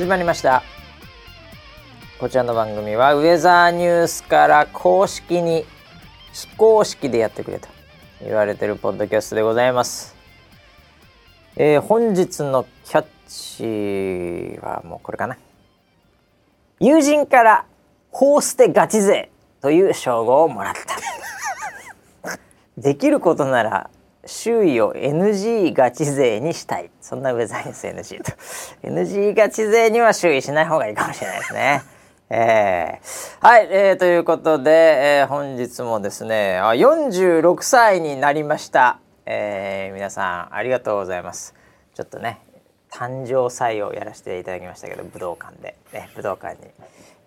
[0.00, 0.62] 始まりました。
[2.18, 5.66] こちらの番組はウェザーニュースから公式に
[6.32, 7.68] 非公式でやってくれと
[8.24, 10.16] 言われてるポッドキャストでございます、
[11.56, 15.36] えー本日のキャッチはもうこれかな。
[16.78, 17.66] 友人から
[18.10, 20.74] ホーステガチ勢という称号をもらっ
[22.22, 22.38] た。
[22.80, 23.90] できることなら
[24.26, 26.90] 周囲を NG ガチ勢にしたい。
[27.00, 28.32] そんなウェザーニュース NG と
[28.86, 31.82] NG ガチ勢には周囲しない方がいいかもしれないですね。
[32.30, 33.46] えー。
[33.46, 34.70] はい、えーということで、
[35.20, 41.54] えー本日もですねあ46歳になりました、えー皆さんありがとうございます。
[41.94, 42.40] ちょっとね
[42.92, 46.70] 誕生祭をやらせていただきましたけど武道館で、ね、武道館に、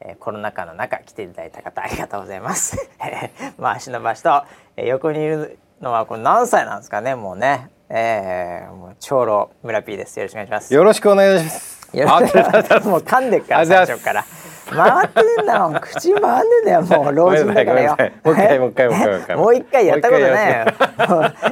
[0.02, 2.78] えーコロナ禍の中来ていただいた方ありがとうございます。
[3.04, 4.44] えーまあ足伸ばしと、
[4.78, 10.18] えー横にいるのはこれ何歳なんですかねもうね、えー、もう長老村 P です。
[10.18, 10.74] よろしくお願いします。
[10.74, 11.74] よろしくお願いします。
[11.94, 12.88] よろしくお願いします。
[12.88, 14.26] もう噛んでっから最初から。
[14.72, 15.80] 回ってねんだもん。
[15.82, 17.98] 口回んでんだよもう老人だからよ。
[18.24, 20.66] もう一回もう一回もう一回もう一回やったことないよ。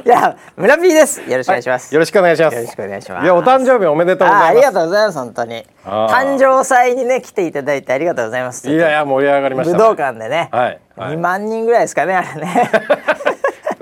[0.04, 1.20] いや村 P です。
[1.20, 1.94] よろしくお願いします。
[1.94, 2.56] よろしくお願いします。
[2.56, 3.24] よろしくお願いします。
[3.24, 4.56] いやお誕生日おめでとうごああざいます。
[4.56, 5.66] りがとうございます本当に。
[5.84, 8.68] 誕生祭にね来ていただいてありがとうございます。
[8.68, 10.78] いやいや盛り上がりました、武道館でね、はい。
[10.96, 11.14] はい。
[11.14, 12.70] 2万人ぐらいですかねあれね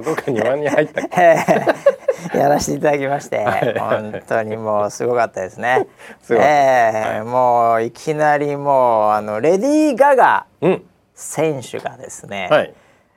[0.00, 1.00] 武道館2万人入った
[2.38, 3.78] やらせていただきましてい。
[3.78, 5.86] 本当にもうすごかったですね。
[6.22, 10.82] すえーもういきなりもうあのレディー・ガガうん。
[11.14, 12.74] 選手がですね、はい。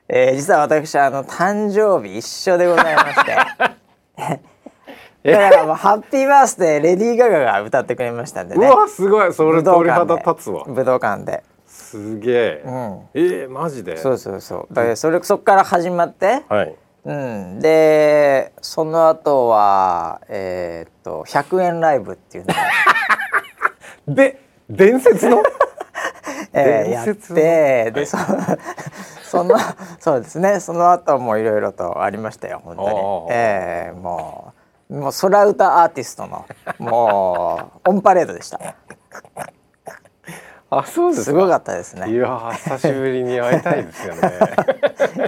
[0.08, 3.36] えー実は私あの誕生日一緒でございまして。
[5.24, 9.32] だからもうハッピーバースデーレディー・ガガが歌ってくれましたんでうねわすごい。
[9.32, 10.64] それ鳥肌立つわ。
[10.66, 11.42] 武道館で
[11.94, 12.62] すげえ。
[12.66, 13.08] ん。
[13.14, 13.96] えー、マジで？
[13.96, 14.74] そうそうそう。
[14.74, 16.74] だからそれそっから始まって、はい。
[17.04, 22.56] うん、でその後はえーっと100円ライブっていうのを、
[24.14, 25.42] で伝説の？
[26.52, 28.06] えーやってで、はい。
[28.06, 28.16] そ
[29.38, 29.56] その
[30.00, 30.58] そうですね。
[30.60, 33.26] その後もいろいろとありましたよ本当に。
[33.30, 34.52] えーも
[34.90, 36.44] うもう空歌アーティストの
[36.78, 38.58] もうオンパレードでした
[40.78, 41.24] あそうですか。
[41.24, 44.32] すごかったですいねやー久しぶりに会いたいですよね。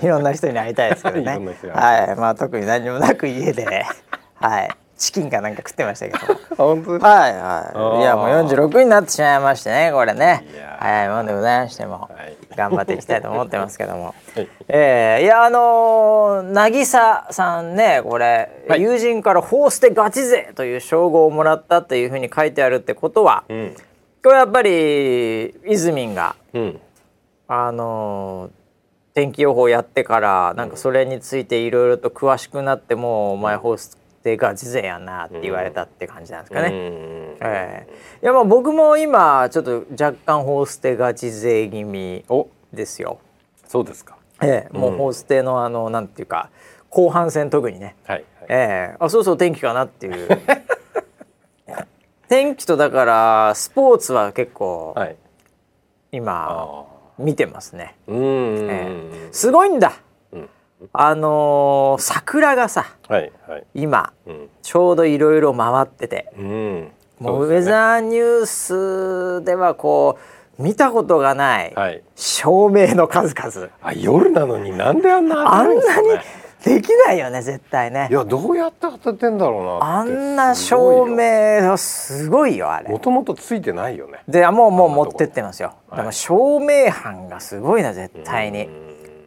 [0.02, 1.32] いろんな人に会いたいですけどね
[1.72, 3.86] はいまあ特に何もなく家で
[4.34, 7.06] はいチキンかなんか食ってましたけども 本当。
[7.06, 8.00] はいはい。
[8.00, 10.44] いやもう46になってしまいましてねこれね
[10.78, 14.14] 早いもんでございましても、はい頑張っていきたいと思ってますけども。
[14.34, 23.76] はいえー、いやあのー、渚さんねこれ、はい友人から「ホーステガチ勢」という称号をもらったというふうに書いてあるってことは、うん。
[24.26, 26.80] これやっぱりイズミンがうん。
[27.46, 28.66] あのー
[29.14, 36.68] 天気予報やってからなんかそれについていろいろと詳しくなってもうお前ホーステガチ勢やなって言われたって感じなんですかね。
[36.68, 36.74] うん
[37.40, 37.92] ええ
[38.22, 43.20] いやまあ僕も今ちょっと若干ホーステガチ勢気味おですよ。
[43.68, 44.16] そうですか。
[44.42, 46.50] ええもうホーステのあのなんていうか
[46.90, 48.16] 後半戦特にね、はい。
[48.16, 50.28] はいええあそうそう天気かなっていう
[52.28, 55.16] 天気とだからスポーツは結構はい。
[56.12, 56.84] 今あ
[57.18, 57.94] 見てますね。
[58.08, 58.12] あ。
[58.12, 59.92] うんうんえうんえすごいんだ
[60.32, 60.48] うん。
[60.92, 63.64] あのー桜がさはいはい。
[63.74, 64.48] 今うん。
[64.62, 66.90] ちょうどいろいろ回っててうん。
[67.18, 68.46] もうウェザーニュー
[69.40, 70.18] スではこ
[70.58, 72.02] う見たことがないはい。
[72.14, 76.08] 照明の数々あ夜なのになんであんなあんなに
[76.66, 78.08] できないよね絶対ね。
[78.10, 82.88] いやどうやって当ててんだろうなあんな照明はすごいよあれ。
[82.90, 84.18] もともとついてないよね。
[84.26, 86.00] でもうもう持ってってますよ、はい。
[86.00, 88.64] でも照明班がすごいな絶対に。
[88.64, 88.70] う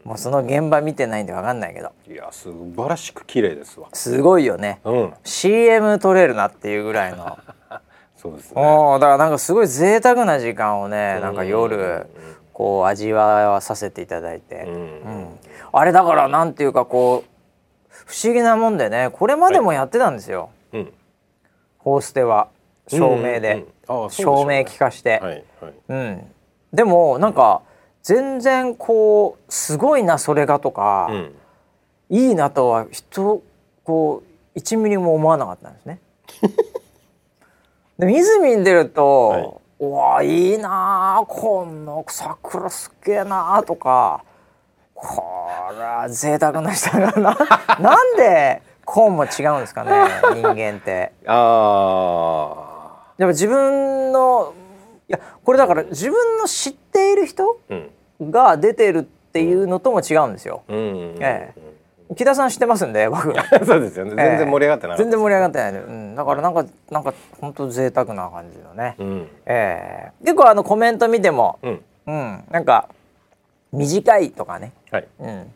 [0.04, 1.92] もうその現場見てないんで分かんないけど。
[2.10, 3.88] んいや素晴らしく綺麗ですわ。
[3.94, 4.82] すごいよね。
[4.84, 5.14] うん。
[5.24, 7.38] CM 撮れるなっていうぐらいの。
[8.18, 8.62] そうですね。
[8.62, 12.06] おーだからなんかすごい贅沢な時間をねなんか夜
[12.52, 14.74] こう味わわさせていただいて、うん。
[14.74, 15.39] うん
[15.72, 20.94] あれだからなんていうかこう不思議なもんでねこれまでもやってたんですよ、うん。
[21.78, 22.50] ホーステは
[22.88, 25.74] 照明で、照明効かして、はいはい。
[25.90, 26.26] うん、
[26.74, 27.62] でもなんか
[28.02, 31.36] 全然こうすごいなそれがとか、うん。
[32.12, 33.44] いいなとは人
[33.84, 34.24] こ
[34.56, 36.00] う1ミリも思わなかったんですね。
[38.00, 39.54] でも泉に出ると、はい。
[39.82, 44.26] うわいいなあこの桜すっげえなあとか
[45.02, 45.24] こ
[45.78, 47.36] れは贅沢な人だな。
[47.80, 49.92] なんでこうも違うんですかね
[50.36, 51.14] 人間って。
[51.26, 52.70] あ
[53.18, 54.54] やっぱ自分の
[55.08, 57.58] いやこれだから自分の知っている人
[58.22, 60.64] が出てるっていうのとも違うんですよ。
[60.68, 61.16] うん。
[61.20, 61.54] え
[62.16, 63.34] 木田さん知ってますんで僕。
[63.66, 64.16] そうですよね。
[64.16, 65.04] 全然盛り上がってなかった。
[65.04, 69.30] 全然盛り上がってないね、うん、だからなんかなんか本当贅沢な感じのね、うん。
[69.46, 71.84] えー結構あのコメント見ても、うん。
[72.08, 72.90] うん、なんか
[73.72, 75.08] 短いとかね、はい。
[75.20, 75.54] うん、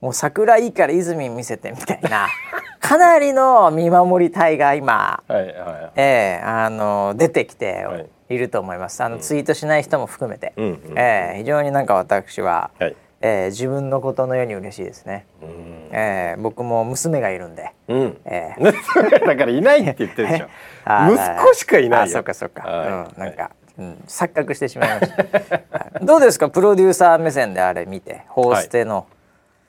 [0.00, 2.28] もう桜いいから泉見せてみたいな。
[2.80, 5.92] かなりの見守り隊が今、はいはいはい。
[5.96, 8.06] えーあの出てきてはい。
[8.30, 9.02] いると思います。
[9.02, 12.96] あの、ツイートしない人も含めて、うんうんえー非常になんか私は、はい。
[13.20, 15.26] えー自分のことのように嬉しいですね。
[15.42, 15.88] うん。
[15.92, 18.18] えー僕も娘がいるんで、うん。
[18.26, 20.46] えー だからいないって言ってるでしょ。
[21.10, 22.04] 息子しかいないよ。
[22.04, 22.88] あそっかそっか、はい。
[22.88, 26.04] うん、なんか、うん、錯覚してしまいました、はい。
[26.04, 26.48] どうですか？
[26.48, 29.06] プロデューサー目線であれ見てホーステの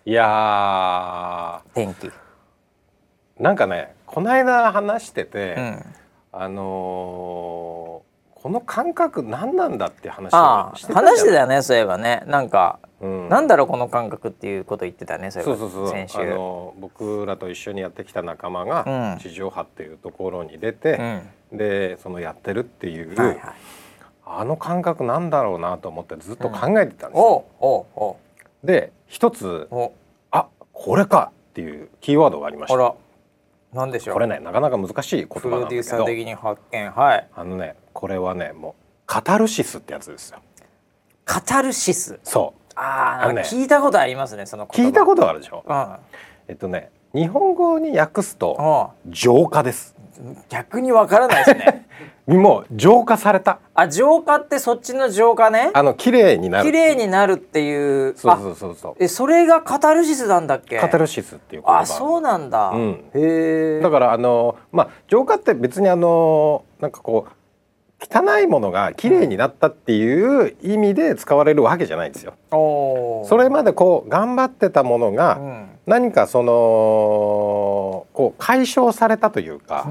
[0.06, 0.12] い。
[0.12, 2.12] や天気、ー
[3.40, 5.86] なんかねこの間話してて、うん、
[6.32, 8.06] あのー
[8.36, 12.22] この感覚何なんだって話して話してたよねそういえばね。
[12.28, 13.28] なんか、うん。
[13.28, 15.96] なんだろうこの感覚っていうこと言ってたねそういえばそうそうそう。
[15.96, 16.20] 先週。
[16.20, 19.20] あの僕らと一緒にやってきた仲間がうん。
[19.20, 23.40] 地上波っていうところに出て、でそのやってるっていう、うん、はいはい
[24.26, 27.24] あの感覚なんだろうなと思ってずっと考えてたんですよ。
[27.24, 28.12] おうおうお
[28.64, 28.68] う。
[28.68, 29.94] で一つお
[30.32, 32.96] あこれかっていうキーワードがありました。
[33.74, 34.14] なんでしょう。
[34.14, 35.70] これねなかなか難しい言葉なんだけど。
[35.70, 37.28] デューサー的に発見はい。
[37.36, 38.74] あのねこれはねもう
[39.06, 40.40] カタルシスってやつですよ。
[41.24, 42.20] カタルシス？
[42.24, 42.62] そう。
[42.76, 44.90] ああ、ね聞いたことありますねその言葉。
[44.90, 45.64] 聞いたことあるでしょ？
[45.68, 45.96] うん。
[46.48, 49.96] えっとね日本語に訳すとお浄化です。
[50.20, 51.88] う逆にわからないですね
[52.28, 53.60] もう浄化された。
[53.76, 55.70] あ浄化ってそっちの浄化ね。
[55.74, 58.18] あの綺麗になる綺麗になるっていう。
[58.18, 58.96] そうあそうそうそう。
[59.00, 60.80] えそれがカタルシスなんだっけ？
[60.80, 61.82] カタルシスっていう言葉。
[61.82, 62.92] あそうなんだ、うん。
[63.14, 63.80] へえ。
[63.80, 67.32] だからあのまあ浄化って別にあのなんかこう
[68.02, 72.34] 汚いものが綺麗になったっていう意味で使われるわけじゃないんですよ。
[72.50, 79.86] それまでこう頑張ってたものがうん何かそのこう解消されたというか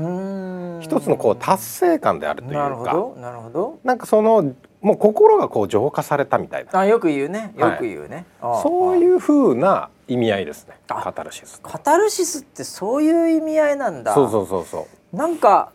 [0.81, 3.79] 一つのこう達成感であるというなるほかどなるほど。
[3.85, 6.79] なんかそのもう心がこう浄化されたみたいな。
[6.79, 7.55] あよく言うね。
[7.57, 7.79] よはい。
[7.79, 10.75] く言うね、ああそういう風な意味合いですね。
[10.89, 11.61] あカタルシス。
[11.63, 14.13] カタルシスってそういう意味合いなんだ。
[14.15, 15.17] そうそうそうそう。
[15.17, 15.71] なんか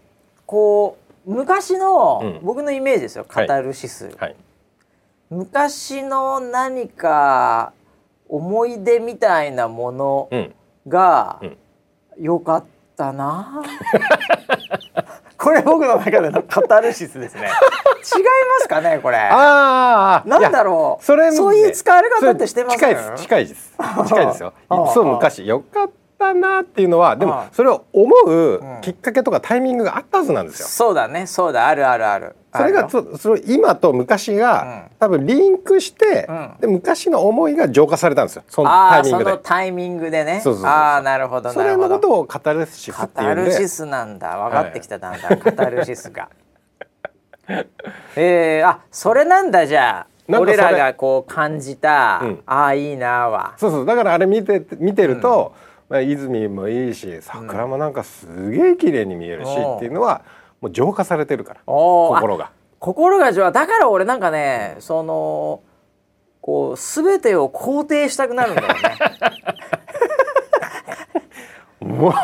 [0.46, 2.40] こう昔の、うん。
[2.44, 4.36] 僕のイメージですよカタルシス、はい。
[5.30, 7.74] 昔の何か
[8.30, 10.54] 思い出みたいなものうん。
[10.88, 11.58] がうん
[12.18, 12.64] 良かっ
[12.98, 13.62] たな、
[15.38, 17.52] これ僕の中でのカタルシスですね違いま
[18.60, 20.28] すかねこれああ。
[20.28, 22.76] なんだろうそれねそういう使われ方ってしてます？
[22.78, 23.14] 近いです。
[23.24, 23.74] 近いです。
[24.08, 24.54] 近いですよ。
[24.94, 28.32] そう昔よかったなっていうのはであもあそれを思う
[28.62, 30.68] うんきっかけとかタイミングがあったはずなんですよ。
[30.68, 34.98] そうだねそうだあるあるあるそれがそそれ今と昔が、うん。
[35.00, 36.54] 多分リンクして、うん。
[36.60, 38.44] で昔の思いが浄化されたんですよ。
[38.48, 39.24] そのタイミングで。
[39.24, 40.42] そのタイミングでね。
[40.44, 40.64] そうそうそう。
[40.64, 41.96] そうああなるほどそれのなるほど。
[41.96, 43.44] ことをカタルシスカっていうんで。
[43.44, 44.38] タルシスなんだ。
[44.38, 46.30] 分かってきただんだん、カタルシスが。
[48.16, 50.08] えー、あそれなんだじゃあ。
[50.38, 52.40] 俺らがこう感じた、うん。
[52.46, 53.54] ああいいなは。
[53.58, 53.86] そうそう。
[53.86, 55.54] だからあれ見て見てると、
[55.90, 60.22] まあ、泉もいいし桜もなんかすげえ綺麗に見えるし、うんっていうのは
[60.62, 62.52] もう浄化されてるから心が。
[62.80, 65.62] 心がじゃあだから俺なんかねその
[66.42, 68.80] こう全てを肯定したくなるんだよね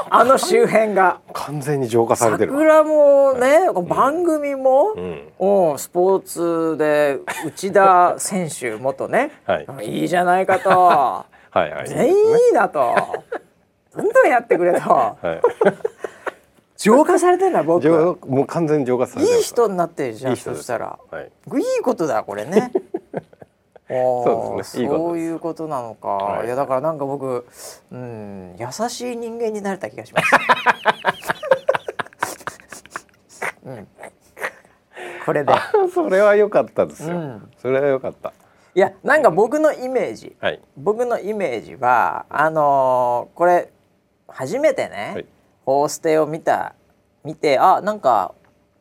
[0.10, 2.60] あの周辺が完全に浄化されてるわ。
[2.60, 11.26] 桜もね、番組も、うんうん、スポーツで内田選手元ね、はいいいじゃないかと は
[11.56, 11.88] いはい。
[11.88, 12.96] 全員いいなと
[13.96, 15.42] どんどんやってくれとはい。
[16.78, 17.82] 浄化されてんだ僕。
[17.82, 19.40] い浄もう完全に浄化されてる。
[19.40, 21.00] い人になってるじゃんいいそしたら。
[21.10, 21.26] はい。
[21.26, 21.28] い
[21.80, 22.72] いことだこれね。
[23.88, 24.88] そうですね。
[24.88, 26.48] そういうことなのか、はい。
[26.48, 27.46] い、やだからなんか僕
[27.92, 30.32] うん優しい人間になれた気がします、
[33.64, 33.88] うん、
[35.26, 35.54] これで。
[35.94, 37.16] それは良かったですよ。
[37.16, 37.52] うん。
[37.60, 38.34] それは良かった。
[38.74, 40.36] いやなんか僕のイメージ。
[40.42, 40.60] はい。
[40.76, 43.72] 僕のイメージはあのーこれ
[44.28, 45.26] 初めてね、はい
[45.66, 46.76] ホーステを見た
[47.24, 48.34] 見てあなんか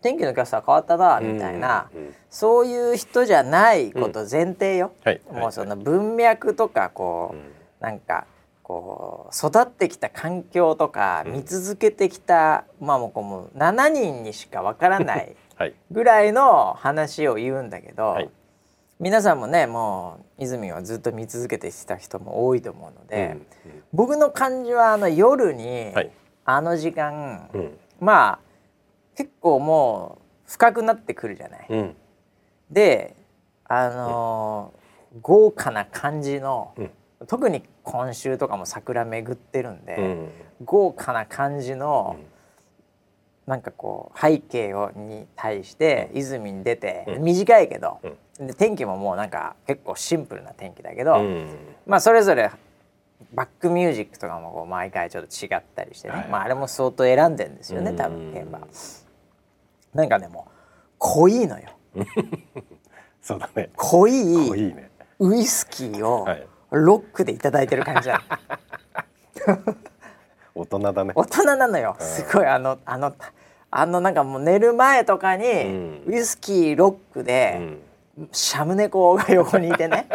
[0.05, 2.07] 天気のキャスター変わったなみたいな、うん。
[2.07, 5.21] うんそういう人じゃないこと前提よ、はい。
[5.31, 7.53] もうその文脈とかこう、うん。
[7.79, 8.27] なんか
[8.65, 15.75] こう育ってきた環境とか見続けてきた、まあもうこうもう7人にしかわからない はい。
[15.93, 18.31] ぐらいの話を言うんだけど、はい。
[18.99, 23.83] 皆さんもねもう泉をずっと見続けてきた人も多いと思うので、うん。
[23.93, 26.11] 僕の感じはあの夜に、はい。
[26.45, 27.79] あの時間、うん。
[28.01, 28.39] まあ
[29.17, 31.67] 結構もう深くなってくるじゃない。
[31.69, 31.97] うん。
[32.71, 33.17] で
[33.65, 34.85] あのー
[35.23, 36.91] 豪華な感じのうん。
[37.27, 40.29] 特に今週とかも桜巡ってるんで、うん。
[40.65, 42.17] 豪華な感じの、
[43.47, 47.23] なんかこう背景をに対して泉に出て、うん。
[47.23, 48.01] 短いけど、
[48.41, 51.49] うで天気ももうなんか結構シンプルな天気だけど、うん。
[51.87, 52.51] まあそれぞれ
[53.33, 58.61] バックミュージックとかもこう毎回ちょっと違ったりしてね、はいまああれも相当選んでんですよね多分うん現場。
[59.95, 60.53] なんかねもう
[60.99, 61.69] 濃いのよ。
[63.23, 63.71] そうだね。
[63.77, 64.91] 濃い濃いね。
[65.19, 66.47] ウイスキーをはい。
[66.71, 68.21] ロックでいただいてる感じな
[69.47, 69.75] の。
[70.57, 71.13] 大人だね。
[71.15, 71.97] 大人なのよ。
[71.99, 73.15] すごいあのあの
[73.71, 76.05] あのなんかもう寝る前とかにん。
[76.07, 77.79] ウイスキーロックうでん。
[78.33, 80.09] シャム猫が横にいてね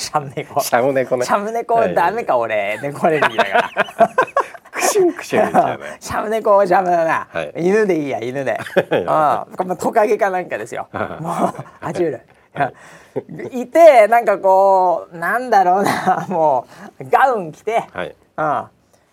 [0.00, 1.26] シャム猫シャム猫ね。
[1.26, 2.78] シャム猫ダメか俺。
[2.82, 4.10] 猫アレルギーだから。
[4.72, 7.52] クシュンクシュンじゃないシャム猫はシャムだな、はい。
[7.56, 8.58] 犬でいいや犬で。
[9.78, 10.88] トカゲかなんかですよ。
[10.92, 11.02] もう
[11.84, 12.18] 爬虫類
[13.60, 13.66] い。
[13.66, 16.26] てなんかこうなんだろうな。
[16.30, 16.66] も
[16.98, 17.84] うガウン着て、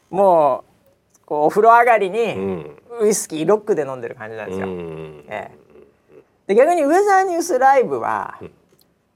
[0.09, 2.77] もうこうお風呂上がりうにん。
[3.01, 4.67] ウイスキーロックで飲んでる感じなんですよ。
[4.67, 5.25] うん。
[5.27, 5.67] ええ。
[6.47, 8.39] で逆にウェザーニュースライブは、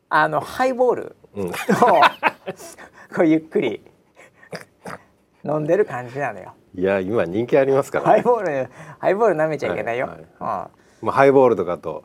[0.09, 1.51] あのハイボールうんを
[3.15, 3.81] こうゆっくり
[5.43, 6.53] 飲んでる感じなのよ。
[6.75, 8.69] いや今人気ありますからハイねボール
[8.99, 10.07] ハイボール舐めちゃいけないよ。
[10.07, 10.71] はいうんま
[11.07, 12.03] あハイボールとかと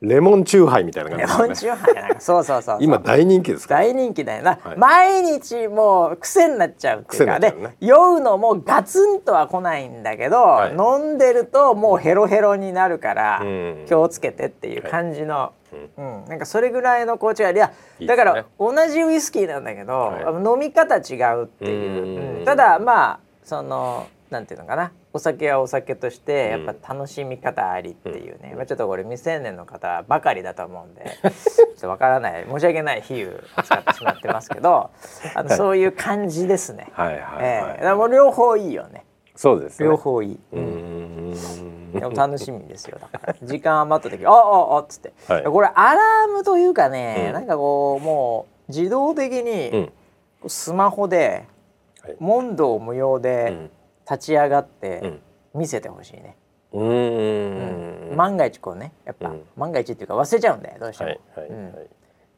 [0.00, 1.68] レモンチューハイみたいなレモン感じですね。
[1.68, 4.76] チューハイなんかそうそうそう今大人気です大人気だよな、はい。
[4.78, 7.76] 毎日もう癖になっちゃうっていうかでね。
[7.80, 10.72] 酔うのもガツンとは来ないんだけど、はい。
[10.72, 13.84] 飲んでるともうヘロヘロになるから、うん。
[13.86, 15.52] 気をつけてっていう感じの、
[15.98, 16.24] ううん。
[16.26, 17.70] なんかそれぐらいのこう違いいや
[18.06, 20.24] だから同じウイスキーなんだけど、はい。
[20.24, 22.38] あの飲み方違うっていう、うん。
[22.38, 22.44] うん。
[22.46, 32.46] ただまあそのなんていうのかなお酒はお酒としてやっぱ楽しみ方ありっていうね、まあ、ちょっとこれ未成年の方ばかりだと思うんで ちょっとわからない。
[32.48, 34.90] 申し訳ない比喩を使ってしまってますけど
[35.34, 36.86] あのそういう感じですね。
[36.92, 37.74] はいはいえはい。
[37.74, 39.04] えだからもう両方いいよね。
[39.34, 39.88] そうですね。
[39.88, 40.40] 両方いい。
[40.52, 41.92] うーん。
[41.92, 43.34] でも楽しみですよだから。
[43.42, 45.44] 時間余った時「あああっ」つって、はい。
[45.44, 47.32] これアラームというかね、うん。
[47.32, 49.92] なんかこうもう自動的うにん。
[50.46, 51.46] スマホで
[52.02, 52.16] はい。
[52.20, 53.70] 問答無用うでん
[54.10, 55.20] 立ち上がっうてん。
[55.54, 56.36] 見せてほしいね、
[56.72, 58.16] うーん。
[58.16, 59.42] 万が一こうねやっぱ、うん。
[59.56, 61.88] 万が一っていうか忘れちゃうんだよどうしても、はいはい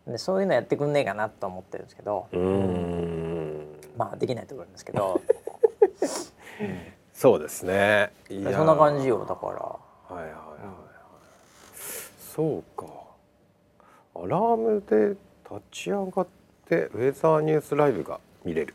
[0.07, 3.81] でそういうのやってくんねえかなと思ってるんですけど、うーん。
[3.97, 5.21] まあできないところですけど。
[7.15, 8.13] そうですね。
[8.29, 9.53] そんな感じよだから。
[9.53, 10.37] はいはいはいはい。
[12.19, 12.87] そうか。
[14.17, 15.11] アラームで
[15.49, 16.27] 立ち上がっ
[16.67, 18.75] てウェザーニュースライブが見れる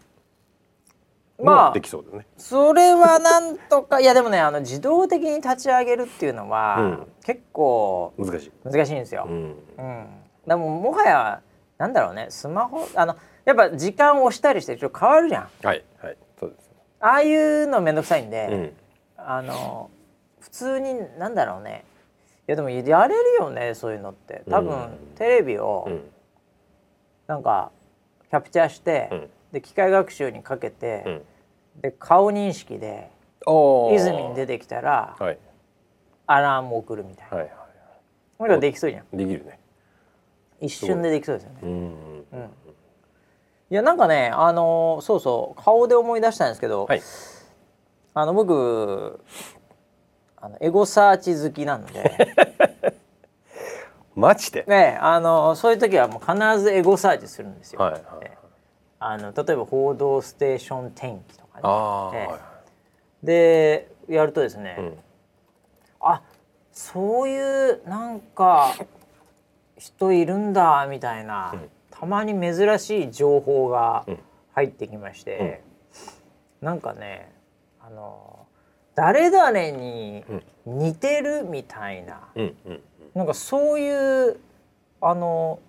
[1.39, 2.25] まあできそうだね。
[2.38, 7.08] それはなんとかいやでもねあの自動的に立ち上げるっていうのは、うん。
[7.24, 8.51] 結構難しい。
[8.63, 9.25] 難しいんですよ。
[9.29, 9.56] うん。
[9.77, 10.08] うん、
[10.48, 11.41] でももはや
[11.77, 13.15] なんだろうねスマホあの
[13.46, 15.50] やっぱ時間を押したりしてちょっと変わるじゃん。
[15.63, 18.74] はいはいそうですああいうのめんどくさいんで、ね
[19.17, 19.91] あの
[20.39, 21.84] 普通になんだろうね。
[22.48, 24.44] いやでもやれるよねそういうのって。
[24.50, 24.89] 多分、うん。
[25.15, 26.01] テレビをうん。
[27.27, 27.72] なんか
[28.29, 31.22] キャプチャーして、うんで機械学習にかけて、うん。
[31.82, 33.12] で顔認識で
[33.46, 35.38] 泉に出てきたらはい。
[36.25, 37.58] アラーム送るみたいな、はいはい
[38.38, 39.18] これができそうじゃん。
[39.18, 39.60] できるね。
[40.62, 41.60] 一瞬でできそうですよね。
[41.63, 42.50] うんうん
[43.70, 47.01] いやなんかねあのそうそう顔で思い出したんですけど、はい。
[48.13, 49.20] あの僕
[50.38, 52.34] あのエゴサーチ好きなので。
[54.16, 54.66] マジで？
[54.68, 57.80] ねあのそういう時はもう必ずエゴサーチするんですよ。
[57.82, 58.47] はいはいええ
[59.00, 62.30] あの例えば「報道ステーション天気」とかね。
[63.24, 64.98] でやるとですね、うん。
[66.00, 66.22] あ
[66.72, 68.74] そういうなんか
[69.77, 71.70] 人いるんだみたいな、うん。
[71.89, 74.20] たまに珍しい情報がうん。
[74.54, 75.62] 入ってきまして、
[76.62, 77.32] なんかね
[77.80, 78.48] あの
[78.96, 80.25] 誰々に
[80.66, 82.82] 似てるみたいな、うんうん。
[83.13, 84.39] なんかそういう
[85.00, 85.60] あの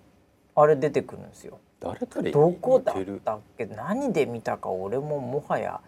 [0.55, 1.59] あれ出てくるんですよ。
[1.79, 3.65] 誰々にどこだったっけ？
[3.65, 5.79] 何で見たか俺ももはや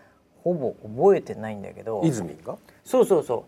[0.44, 2.02] ほぼ覚えてないんだけど。
[2.04, 2.58] 泉が？
[2.84, 3.46] そうそうそ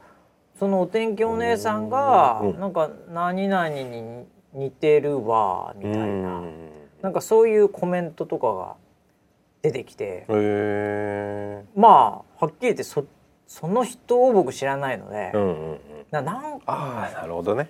[0.55, 0.57] う。
[0.59, 6.05] そのお天気お姉さんがうんなんか何々に似てるわみたいな。
[6.05, 6.09] う
[6.43, 6.69] ん。
[7.01, 8.75] なんかそういうコメントとかが
[9.61, 10.25] 出てきて。
[11.75, 13.05] まあはっきり言ってそ
[13.47, 15.31] その人を僕知らないので。
[15.33, 15.79] うんうんうん。
[16.11, 17.69] ななんああなるほどね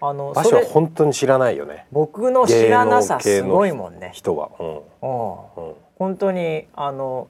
[0.00, 1.86] あの場所は本当に知らないよね。
[1.92, 4.10] 僕の知らなさすごいもんね。
[4.12, 4.50] 人は。
[4.58, 4.66] うん。
[4.66, 4.78] うん。
[5.68, 7.28] うん本当にあの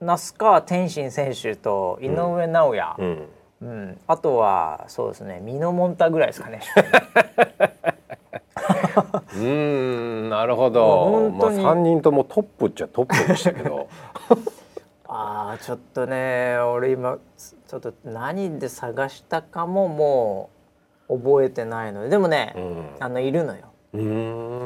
[0.00, 3.28] 那須川天心選手と井上尚弥、うん。
[3.60, 3.98] うん。
[4.06, 6.60] あとはそうですねミノモンタぐらいですかね。
[9.34, 9.44] うー
[10.26, 11.10] んなるほど。
[11.10, 11.62] 本当に。
[11.62, 13.88] まあ、3人ともトップっちゃトップでしたけど。
[15.10, 17.18] あーちょっとね俺今
[17.66, 20.57] ちょっと何で探したかももう
[21.08, 22.08] 覚えてないので。
[22.10, 22.86] でもね、うん。
[23.00, 23.72] あのいるのよ。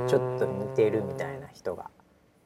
[0.09, 1.91] ちょっと似てるみたいな人が、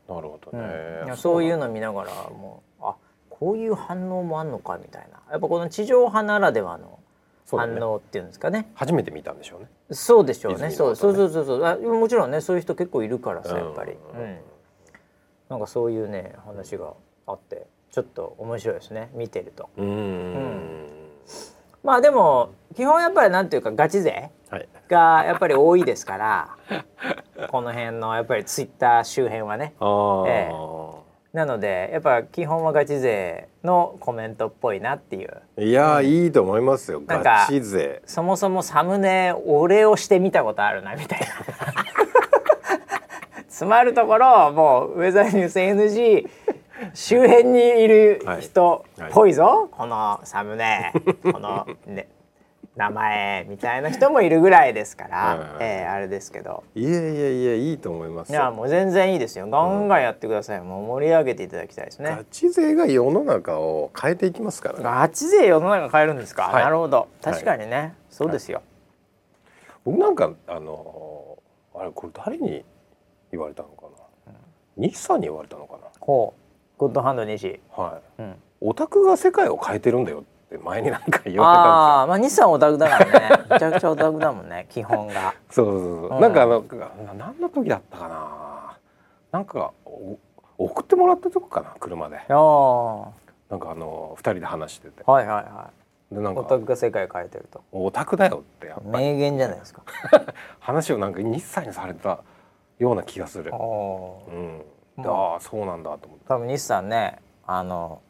[0.08, 0.60] なるほどうん。
[0.60, 0.66] ね、
[1.06, 2.96] いやそういうの見ながらもうあ
[3.30, 5.20] こういう反応もあんのかみたいな。
[5.30, 6.98] やっぱこの地上波ならではの
[7.50, 8.70] 反応っていうんですかね。
[8.74, 9.68] 初めて見たんでしょうね。
[9.90, 10.68] そうでしょうね。
[10.68, 10.70] ね。
[10.70, 11.64] そうそうそうそう。
[11.64, 14.20] あもちろんねそういう人結構いるからさやっぱり、うん。
[14.20, 14.38] うん
[15.48, 16.94] なんかそういうね話が
[17.26, 19.10] あってちょっと面白いですね。
[19.14, 19.70] 見てると。
[19.76, 20.88] うーん
[21.86, 24.68] まあでも基本やっぱりなんていうかガチ勢はい。
[24.88, 26.48] がやっぱり多いですから
[27.48, 29.74] この辺のやっぱりツイッター周辺はね。
[29.78, 30.50] ああ、え
[31.32, 35.42] なのでやっぱ基本はガチ勢のコメントっぽいなっていう。
[35.58, 37.02] いやー、いいと思いますよ。
[37.06, 38.02] ガチ勢。
[38.04, 41.26] そもそもサムネ俺をして見たことあるなみたいな。
[43.48, 46.28] 詰まるところもうウェザーニュース NG
[46.96, 50.94] 周辺にいる人っぽいぞ、このサムネ
[51.30, 52.08] この、ね、
[52.74, 56.64] 名前みたいな人もいるぐらいですから、はいえーあれですけど。
[56.74, 58.40] いやいやいやいいと思いますよ。
[58.40, 59.46] いやもう全然いいですよ。
[59.46, 62.14] ガンガンやってください、もう盛り上げていただきたいですね。
[62.16, 64.84] ガチ勢が世の中を変えていきますからね。
[64.84, 66.64] ガチ勢世の中変えるんですか、はい。
[66.64, 67.08] なるほど。
[67.22, 68.62] 確かにね、そうですよ、
[69.84, 72.64] 僕なんかあのーあれこれ誰に
[73.30, 73.82] 言われたのか
[74.26, 74.32] な、
[74.78, 76.45] 日産に言われたのかほう
[76.78, 78.22] ゴッドハンド西、なはい。
[78.22, 83.44] うん、オタクが世界を変えてるんだよって前になんか言われたんああーまあ日産オタクだからね。
[83.50, 85.12] めちゃくちゃオタクだもんね基本が。
[85.14, 86.20] ですよそうそうそう、うん。
[86.20, 88.76] なんかあのな何の時だったかな。
[89.32, 90.18] なんかお
[90.58, 92.18] 送ってもらったとこかな車で。
[92.28, 93.08] ああは
[93.50, 95.02] なんかあの二人で話してて。
[95.02, 95.70] いはいは
[96.12, 97.62] でなんいオタかクが世界を変えてると。
[97.72, 99.04] オタクだよってやっぱり。
[99.04, 99.82] 名言じゃないですか。
[100.60, 102.20] 話をなんか日産にされた
[102.78, 103.50] ような気がする。
[103.50, 104.62] うん、
[104.98, 106.24] ああそうなんだと思って。
[106.28, 108.00] 多分日産ねあの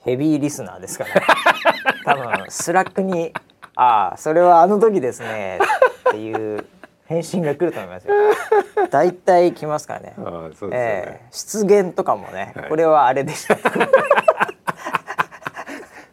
[0.00, 1.22] ヘビーリスナーですから
[2.14, 3.32] 多分スラックに
[3.74, 5.58] 「ああそれはあの時ですね」
[6.08, 6.66] っていう
[7.06, 8.14] 返信が来ると思いますよ
[8.90, 10.76] 大体来ますからねああそうですよね。
[10.76, 13.56] ええ出現とかもね、はいこれはあれでした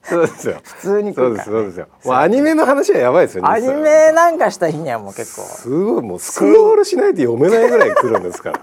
[0.04, 0.58] そうですよ。
[0.64, 1.88] 普通に来そうですそうですよ。
[2.06, 3.50] もうアニメの話はやばいですよ。
[3.50, 8.60] アニメなんかした日にはもう結構すごいもうスクロールしないと読めないぐらい来るんですから。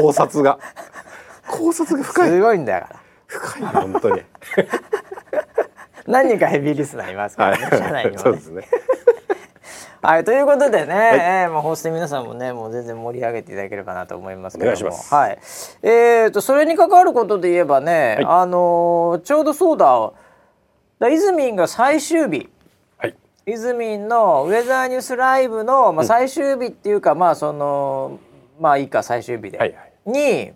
[0.00, 0.58] 考察が。
[1.48, 2.30] 考察が深い。
[2.30, 3.62] すごいんだから深い。
[3.62, 4.22] よ本当に。
[6.06, 8.18] 何人かヘビーリスナーいますからね、社内にはね。
[8.18, 8.68] そうですね。
[10.02, 14.76] はいということでね、えーまあ、ホスト皆さんもねもう全然盛り上げていただければなと思いますけども。
[14.76, 15.12] お願いします。
[15.12, 15.38] はい。
[15.82, 18.24] えー、とそれに関わることで言えばね、はい。
[18.24, 20.12] あのーちょうどそうだ。
[21.00, 22.48] だイズミンが最終日。
[22.98, 23.16] はい。
[23.46, 28.20] イズミンのウェザーニュースライブの、まあ、最終日っていうか、まあその
[28.60, 29.85] まあいいか最終日で、はいはい。
[30.06, 30.52] に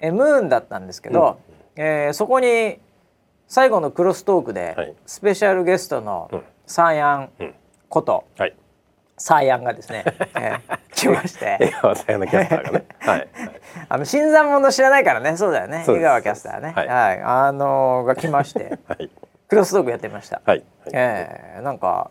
[0.00, 1.38] えムーンだったんですけど、
[1.76, 2.78] えーそこに
[3.48, 4.94] 最後のクロストークで、はい。
[5.06, 6.42] スペシャルゲストのうん。
[6.66, 7.54] サーヤンうん。
[7.88, 8.56] こと、はい。
[9.16, 11.56] サーヤンがですね、 えー来まして。
[11.60, 12.84] 江川さやなキャスターがね。
[12.98, 13.18] はい。
[13.18, 13.28] はい
[13.88, 15.36] あの新参者知らないからね。
[15.36, 15.84] そうだよね。
[15.88, 16.72] 江川キャスターね。
[16.74, 17.18] ははい。
[17.18, 19.10] い、あのーが来まして はい。
[19.48, 20.64] クロストークやってました、はい。
[20.92, 22.10] えーなんか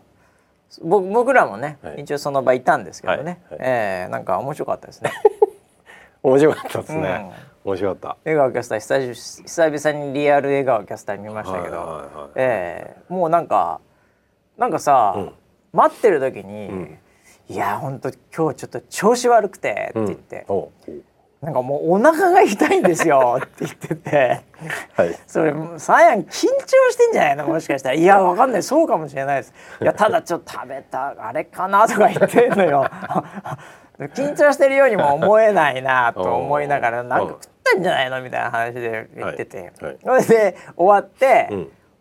[0.82, 2.00] 僕僕らもね、はい。
[2.02, 3.58] 一応その場いたんですけどね、はい。
[3.58, 3.68] はい。
[3.68, 5.12] えーなんか面白かったですね
[6.26, 7.30] 面白かったですね。
[7.64, 11.50] 面白かっ江川キャスター久し久々にリアル江川キャスター見また。
[11.50, 13.12] したけど、はいはいはいええ。
[13.12, 13.80] もうなんか
[14.58, 15.32] なんかさ、うん。
[15.72, 16.98] 待ってる時に「ん。
[17.48, 20.90] いや本当今日ちょっと調子悪くて」って言って、おう。
[21.42, 24.40] なんかもうお腹が痛いんですよ って言ってて。
[24.94, 25.14] はい。
[25.28, 26.46] それサヤン緊張
[26.90, 27.46] してんじゃないの？
[27.46, 27.94] もしかしたら。
[27.94, 28.62] いやわかんない。
[28.64, 29.54] そうかもしれないです。
[29.80, 32.90] いやただちょっと食べたあれかなとか言ってんのよ
[33.98, 37.08] 緊張してるようにも思えないなと思いながら ん。
[37.08, 39.96] なんか食ったんじゃないのみたいな話で言ってて、はい。
[40.04, 40.22] はい。
[40.22, 41.48] それで終わって、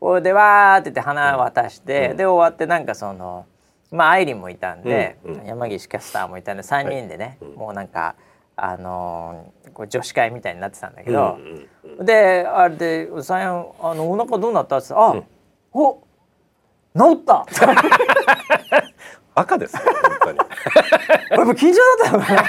[0.01, 0.23] うん。
[0.23, 3.45] でわーって言って花渡して、で終わってなんかその
[3.91, 5.36] まあ愛梨もいたんで、うん。
[5.36, 5.45] うん。
[5.45, 8.15] 山岸キャスターもいたんで3人でね、もうなんか
[8.55, 15.23] あのーこう女子会みたいになってたんだけど、うんうんであれで「さやんあのお腹どうなった?」って言ってあ、
[15.73, 15.99] お
[16.97, 17.45] 治った
[19.36, 19.93] 」バカですよ本
[20.24, 20.38] 当に。
[20.38, 20.48] やっ
[21.30, 22.39] ぱ緊張だったよ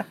[0.00, 0.06] ね。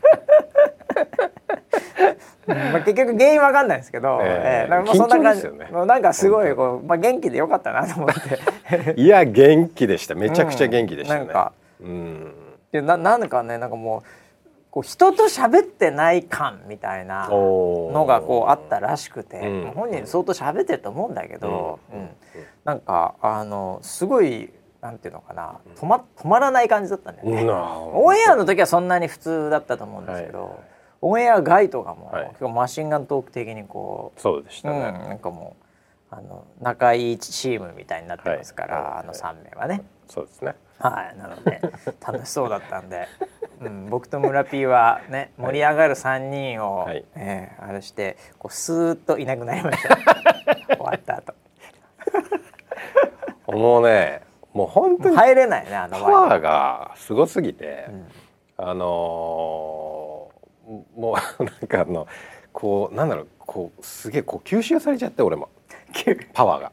[2.47, 4.69] うんまあ、結局原因わかんないですけど、ええ。
[4.69, 5.67] なんかまあそんな感じ、ね。
[5.71, 8.93] もうなんかすごいこう、まあ、元気でよかったなと思って。
[9.01, 10.13] いや元気でした。
[10.15, 11.21] めちゃくちゃ元気でしたね。
[11.21, 11.51] うんなんか。
[11.82, 12.34] うん。
[12.71, 19.71] でななんかねなんかもうこう人と喋ってない感みたいなのがこうあったらしくて、うん。
[19.75, 22.10] 本人相当喋ってると思うんだけど、ううんん。
[22.63, 27.49] なんかあのすごいなんていうのかな止ま止まらない感じだったんだよね、うん。
[27.49, 30.49] オンエアの時はそんなに普通だったと思うんですけど、はい。
[30.49, 30.59] はい
[31.01, 32.27] オンエア外とかも、はい。
[32.29, 35.55] 結構マシンガントーク的にこそうでしう、うん、たね、なんかも
[36.11, 39.03] うあの仲いいチームみたいになってますから、はい。
[39.03, 39.83] あの3名はね。
[40.07, 40.55] そうですね。
[40.79, 41.61] はい、なので
[42.05, 43.07] 楽しそうだったんで、
[43.61, 47.05] うん、僕と村 P はね盛り上がる3人を、はい。
[47.15, 49.95] えーあれしてこうスーッといなくなりました。
[50.75, 51.33] 終わった後。
[53.51, 54.24] もうね
[54.55, 58.05] もう本当に入れないねあのパワーがすごすぎて、うん。
[58.57, 62.07] あのーもう なんかあの
[62.51, 65.49] こうなんだろうこうすげえこう吸収されちゃって俺も。
[66.33, 66.71] パワーが。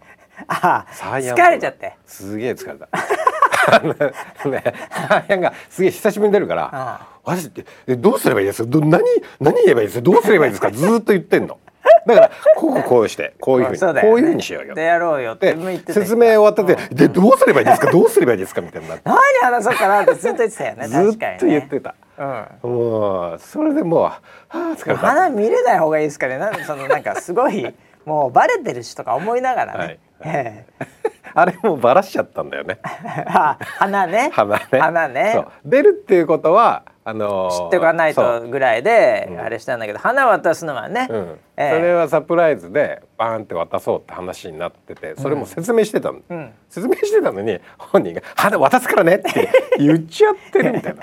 [0.49, 1.95] あサイアン疲れちゃって。
[2.07, 2.89] すげえ疲れた。
[4.49, 8.65] ねサイアンがすげえ久しぶりに出るからあ私ってえどうすればいいです？
[8.65, 9.03] かど何
[9.41, 9.99] 何言えばいいです？
[9.99, 10.71] かどうすればいいですか？
[10.71, 11.59] ずーっと言ってんの
[12.07, 14.01] だからこうこうこうして こういうふうにね。
[14.03, 15.57] こういうふうにしようよでやろうよって
[15.93, 17.91] 説明終わったってでどうすればいいですか？
[17.91, 18.61] どうすればいいですか？
[18.61, 21.95] みたいにな何話そうかなってずっと言ってたよねずっと言ってた。
[22.19, 22.71] うん。
[22.71, 25.01] もうそれでもうはあ疲れた。
[25.01, 26.39] 花見れない方がいいですかね。
[26.39, 30.67] なんそのなんかすごいもうバレてるしとか思いながらね、はいえ
[31.35, 32.79] あれもうバラしちゃったんだよね。
[33.79, 34.31] 花ね。
[34.35, 34.65] 花ね。
[34.79, 35.45] 花ね。
[35.65, 39.41] 出るっていうことはあのー知っておかないとぐらいでうん。
[39.41, 41.39] あれしたんだけど、花渡すのはね、うん。
[41.57, 41.71] ええ。
[41.71, 46.53] それはサプライズでバーンって渡そうって話になっててそれも説明してたの、うん。
[46.69, 51.03] 説明してたのに本人が「花渡すからね」って言っちゃってるみたいな。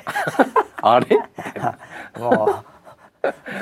[0.81, 1.07] あれ
[2.17, 2.65] もう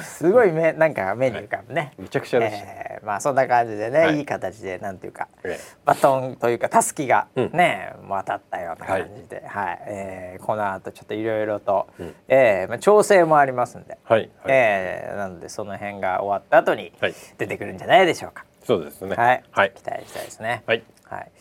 [0.04, 2.52] すごい目なんか目に浮かぶね、めちゃくちゃでし。
[2.52, 4.18] た、えーまあそんな感じでね、はい。
[4.18, 7.52] い、い形でなんていうかえバトンというかたすきがうん。
[7.54, 9.82] ね、渡ったような感じで、はい。
[9.88, 11.88] えーこの後ちょっといろいろと、
[12.28, 14.20] えーまあ、調整もありますんで、はい。
[14.20, 17.14] はい、えーなのでその辺が終わった後にはい。
[17.38, 18.46] 出てくるんじゃないでしょうか。
[18.64, 19.16] そうですね。
[19.16, 19.72] はい、はい。
[19.76, 20.64] 期待したいですね。
[20.68, 20.84] はい。
[21.06, 21.32] はい。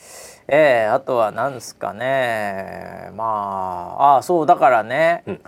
[0.48, 3.10] えー、あとは何ですかね。
[3.14, 5.22] まあ、あそうだからね。
[5.26, 5.40] うん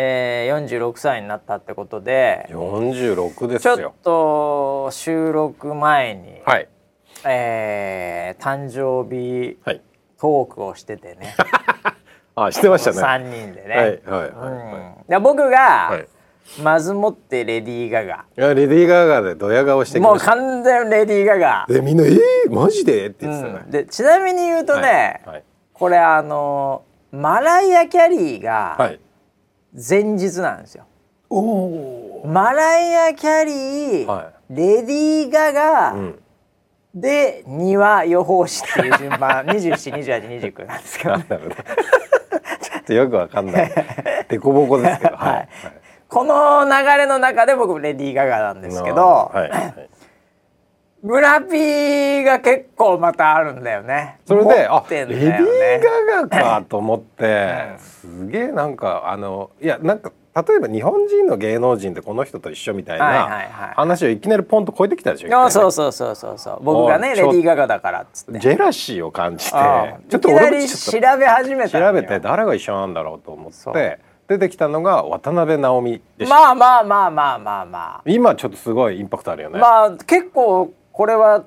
[0.00, 6.68] えー、46歳になったってことで、46ですちょっよと収録前に、はい。
[7.26, 9.82] えー誕生日はい。
[10.20, 11.34] トークをしててね。
[12.36, 12.98] あしてましたね。
[12.98, 13.74] 3人でね。
[13.74, 16.06] はいはい僕が、はい。
[16.62, 18.24] まずもってレディー・ガガ。
[18.36, 21.66] いやレディー・ガガでドヤ顔してきもう完全レディー・ガガ。
[21.68, 23.60] でみんな「えー、マジで?」って言ってたね。
[23.64, 26.82] うん、でちなみに言うとね、はいこれあの
[27.12, 29.00] マライア・キャリーがはい
[29.74, 30.84] 前日なんですよ。
[31.30, 31.40] お
[32.22, 36.18] おマライア・キャリー、はレディー・ガガ、うん。
[36.94, 39.44] で庭予報士っていう順番。
[39.46, 43.72] 272829なんですけど、ね、ちょっとよくわかんない。
[44.28, 45.16] 凸凹ですけど。
[45.16, 45.48] はい、はい。
[46.08, 49.88] この流れの中で僕レディー・ガガなんですけど、はいはい、
[51.02, 54.18] 村ピーが結構またあるんだよね。
[54.26, 55.80] それで持あレディー・
[56.10, 63.48] ガガかと思ってすげえなんかあのいやなんか例えば日本人の芸能人ってこの人と一緒みたいはいはいなはい。
[63.74, 66.58] 話をいきなりポンと超えてきたでしょ、あそううそうそうそうそう。
[66.62, 68.38] 僕がねレディー・ガガだからっつって。
[68.38, 69.56] ジェラシーを感じて。
[69.56, 81.44] ああちょっと俺も調べ始めた調べて誰が一緒なんだろうと思って出てきたのが渡辺直美でした、まあまあまあまあまあま今ちょっとすごいインパクトあるよあ、ね、まあ結構これは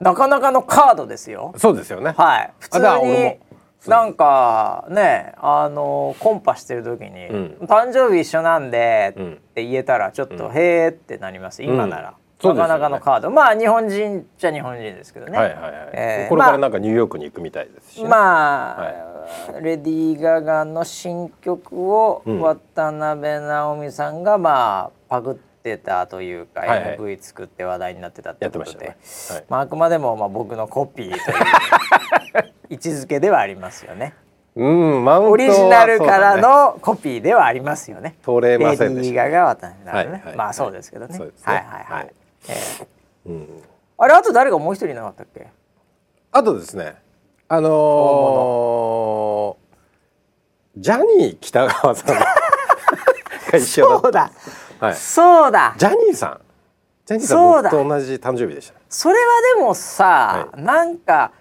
[0.00, 1.52] なかなかのカードですよ。
[1.58, 2.50] そうですよね、はい。
[2.58, 3.38] 普通にも
[3.86, 9.32] なんかねあのコンパしてる時に、うん誕生日一緒なんでうん。
[9.34, 11.62] って言えたらちょっと、へーってなります。
[11.62, 12.68] 今なら、そうですよね。
[12.68, 13.30] なかなかのカード。
[13.30, 18.92] まあ日本人っちゃ日本人ですけどね、はいはいはい、えーこれからなんかニューヨークに行くみたいですし、ねまあ、
[19.60, 22.40] レディー・ガガの新曲をうん。
[22.40, 26.98] 渡辺直美さんがまあパクってたというか、はいはい。
[26.98, 28.96] MV 作って話題になってたってことで、ね。
[29.30, 29.44] はい。
[29.48, 31.18] まあ、あくまでもまあ僕のコピーという
[32.70, 34.14] 位置づけではありますよね。
[34.54, 38.16] うんマウントはオリジナルからのコピーではありますよね。
[38.22, 39.24] 取れませんでした。
[39.24, 40.36] ガガ渡辺ね、はいはい。
[40.36, 41.18] まあそうですけどね。
[41.18, 41.84] はいはいはい。
[41.88, 42.14] はい。
[42.48, 42.86] えー。
[43.26, 43.62] うん
[43.98, 45.48] あれあと誰かもう一人いなかったっけ？
[46.32, 46.94] あとですね。
[47.48, 49.66] あのー
[50.78, 52.16] ジャニー北川さん
[53.60, 54.30] そうだ、
[54.80, 54.94] はい。
[54.94, 55.74] そうだ。
[55.78, 56.40] ジャニーさん。
[57.06, 58.74] ジャニーさん僕と同じ誕生日でした。
[58.88, 59.20] それは
[59.56, 61.32] でもさ、はなんか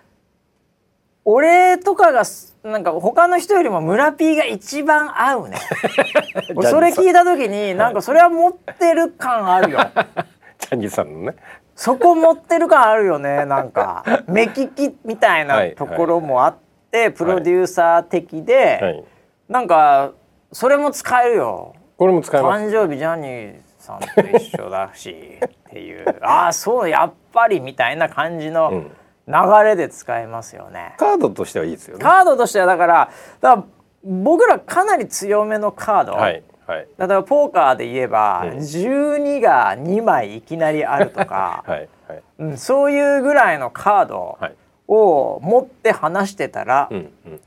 [1.24, 5.58] 俺とかがすなんか他の人よりも村 P が一番合うね。
[6.56, 9.80] 俺それ聞いた時になんかそれは持ってる感あるよ。
[10.60, 11.38] ジャニーさんのね。
[11.76, 14.04] そこ持ってる感あるよねなんか。
[14.28, 16.56] 目利きみたいなところもあっ
[16.92, 19.04] て、プロデューサー的で、はい。
[19.50, 20.12] なんか
[20.52, 22.66] それも使えるよこれも使います。
[22.66, 26.06] 誕生日ジャニーさんと一緒だしっていう。
[26.22, 28.92] ああそうやっぱりみたいな感じの、うん。
[29.28, 30.94] 流れで使えますよね。
[30.98, 32.04] カードとしてはいいですよね。
[32.04, 33.10] カードとしてはだから
[33.42, 33.64] だから
[34.04, 36.88] 僕らかなり強めのカード、はいはい。
[36.98, 38.58] 例えばポーカーで言えば、うん。
[38.58, 42.24] 12が2枚いきなりあるとか、 はいはい。
[42.40, 44.56] うん、そういうぐらいのカードはい。
[44.88, 47.42] を持って話してたら、うんうん。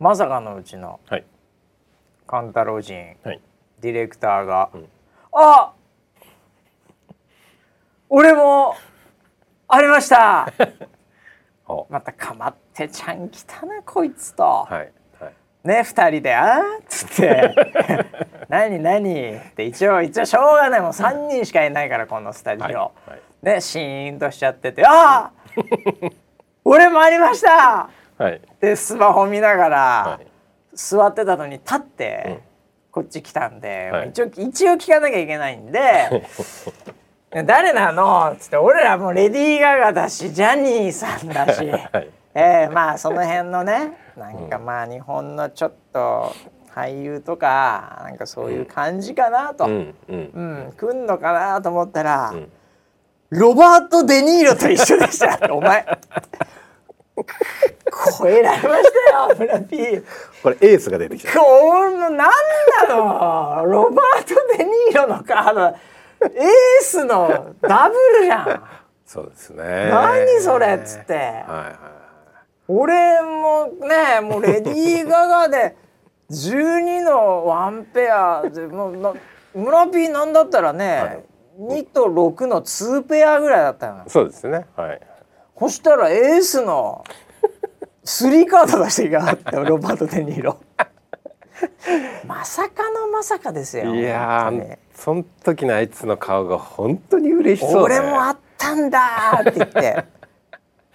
[0.00, 1.24] まさかのうちのはい。
[2.26, 3.40] 勘太郎人はい。
[3.80, 4.84] ディレクターが「ん
[5.32, 5.72] あ
[8.08, 8.74] 俺も
[9.68, 10.46] ありました!
[11.66, 14.42] は」またかまってちゃん来たなこいつと。
[14.42, 15.32] はいはい。
[15.64, 17.54] ね二人で「あーっつって
[18.48, 22.74] 「何 何?」って一応一応しょうがないもう3人しかいないからこのスタジオ、はい
[23.10, 25.32] はいでシーンとしちゃってて「ああ
[26.62, 27.88] 俺もありました!
[28.18, 30.26] はい」でスマホ見ながら、はい。
[30.76, 32.49] 座ってたのに立って、うん
[32.90, 34.08] こっち来たんで、はい。
[34.10, 35.80] 一応一応聞かなきゃいけないんで
[37.44, 42.10] 「誰なの?」っつって「俺らもうレディー・ガガだしジャニーさんだし」はい。
[42.34, 46.32] えー、まあその辺のねなんかまあ日本のちょっと
[46.74, 50.30] 俳優とかなんかそういう感じかなと、うんうん。
[50.34, 52.48] うん来んのかなと思ったら、ん。
[53.30, 55.52] ロバート・デ・ニーロと一緒でした。
[55.52, 55.84] お前
[57.16, 60.02] 超えられましたよ村 P。
[60.42, 61.38] これエースが出てきた。
[61.38, 62.26] このなんな
[62.88, 68.62] のロバート・デ・ニーロのカードエースのダブルじゃん
[69.04, 69.90] そうですね。
[69.90, 71.14] 何それっつって。
[71.14, 71.90] はいは
[72.68, 75.74] 俺もねもうレディー・ガガで
[76.30, 79.12] 12のワンペアでもうな
[79.54, 81.24] 村 P なんだったらね、
[81.58, 84.10] 2と6の2ペアぐらいだったのい。
[84.10, 84.66] そうですね。
[84.76, 85.00] はい。
[85.60, 87.04] そしたらエースの
[88.04, 90.56] 3カード出していかなかったよ ロバート・デ・ニーロ。
[92.26, 93.94] まさかのまさかですよ。
[93.94, 94.70] いや本当に。
[94.70, 97.98] ー、その時のあいつの顔が本当に嬉しそう、ね。
[97.98, 100.04] 俺もあったんだって言って。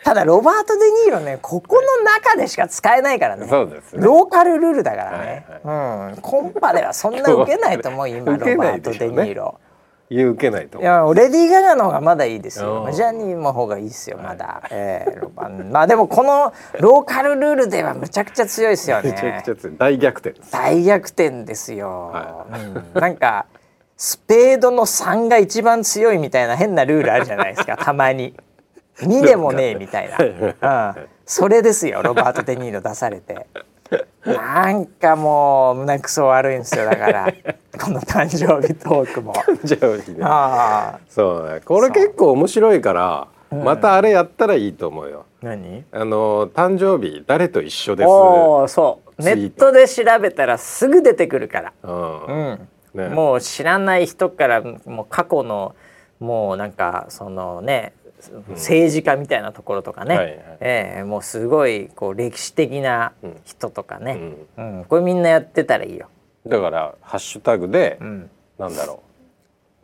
[0.03, 3.47] ただロバート・デ・ニーロねここの中でしか使えないからね。
[3.47, 4.03] そうですね。
[4.03, 9.59] ローカルルールだからね、はうん、コンパではそんな受けないと思う今ロバート・デ・ニーロ。
[10.09, 10.79] いや受けないと。
[10.79, 10.83] い。
[10.83, 12.83] やレディー・ガガの方がまだいいですよ。
[12.85, 12.91] うん。
[12.93, 19.11] ジャニーの方がいいですよまだ、えーロバ まあでもこのローカルルールではむちゃくちゃ強いですよね。
[19.11, 19.77] めちゃくちゃ強い。
[19.77, 20.51] 大逆転です。
[20.51, 22.45] 大逆転ですよ、は
[22.93, 23.45] うん、なんか
[23.97, 27.77] スペードの3が一番強いみたいな変なルールあるじゃないですか。
[27.81, 28.35] たまに。
[28.99, 30.09] 2でもねえみたい
[30.61, 33.47] な、うん、それですよロバート・デ・ニーロ出されて
[34.25, 37.33] なんかもう胸くそ悪いんですよだから
[37.79, 40.03] この誕生日トークもじゃあね。
[40.21, 41.61] ああそうね。
[41.63, 45.25] これ結構面白いから、またあれやったらいいと思うよ。
[45.41, 45.83] 何？
[45.91, 48.07] あの誕生日誰と一緒です。
[48.07, 52.25] おおそうネットで調べたらすぐ出てくるから、うん。
[52.25, 55.75] うんねもう知らない人からもう過去の
[56.19, 57.93] もうなんかそのね
[58.49, 60.37] 政治家みたいなところとかね、はいはい。
[60.61, 64.19] ええもうすごいこう歴史的な人とかね、
[64.57, 64.85] ううん。
[64.85, 66.09] これみんなやってたらいいよ。
[66.45, 69.01] だからハッシュタグで、うん、なんだろ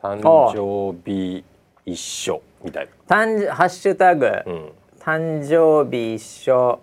[0.03, 0.05] う。
[0.05, 0.21] 誕
[0.53, 1.43] 生日
[1.85, 2.41] 一緒。
[2.63, 4.43] みたい誕生ハッシュタグ、な。
[4.45, 4.71] うん。
[4.99, 6.79] 誕生日一緒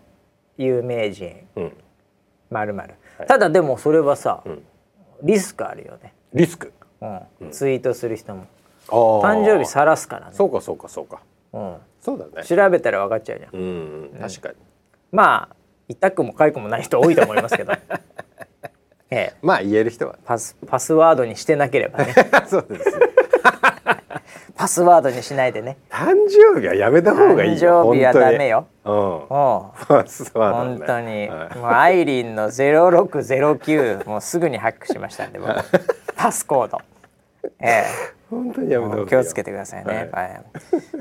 [0.56, 1.46] 有名人。
[1.56, 1.72] うん。
[2.50, 3.28] まるまるはい。
[3.28, 4.58] ただでもそれはさ、ん。
[5.22, 6.72] リスクあるよね、リスク。
[7.00, 7.06] う
[7.46, 7.50] ん。
[7.50, 8.46] ツイートする人も。
[8.88, 10.32] 誕生日晒すからね。
[10.34, 11.20] そうかそうかそうか。
[11.52, 12.46] うん、そうだね。
[12.46, 13.54] 調べたら分かっちゃうじゃん。
[13.54, 14.20] うんうん。
[14.20, 14.54] 確かに。
[15.12, 15.56] まあ
[15.88, 17.72] 痛くも痒くもない人多いと思いますけど。
[19.10, 19.34] ええ。
[19.42, 20.18] まあ言える人はね。
[20.24, 22.14] パスパスワードにしてなければね。
[22.46, 22.98] そうです。
[24.54, 25.76] パスワードにしないでね。
[25.88, 27.84] 誕生日はやめた方がいいよ。
[27.84, 28.66] 誕生日はダメよ。
[28.84, 29.14] うん。
[29.14, 29.26] うん。
[29.28, 30.78] パスワードね。
[30.78, 31.58] 本当に、はい。
[31.58, 35.54] もうアイリンの0609もうすぐにハックしましたんで僕。
[36.16, 36.80] パスコード。
[37.60, 37.84] え
[38.30, 40.44] 本当にやめた気をつけてくださいねはい、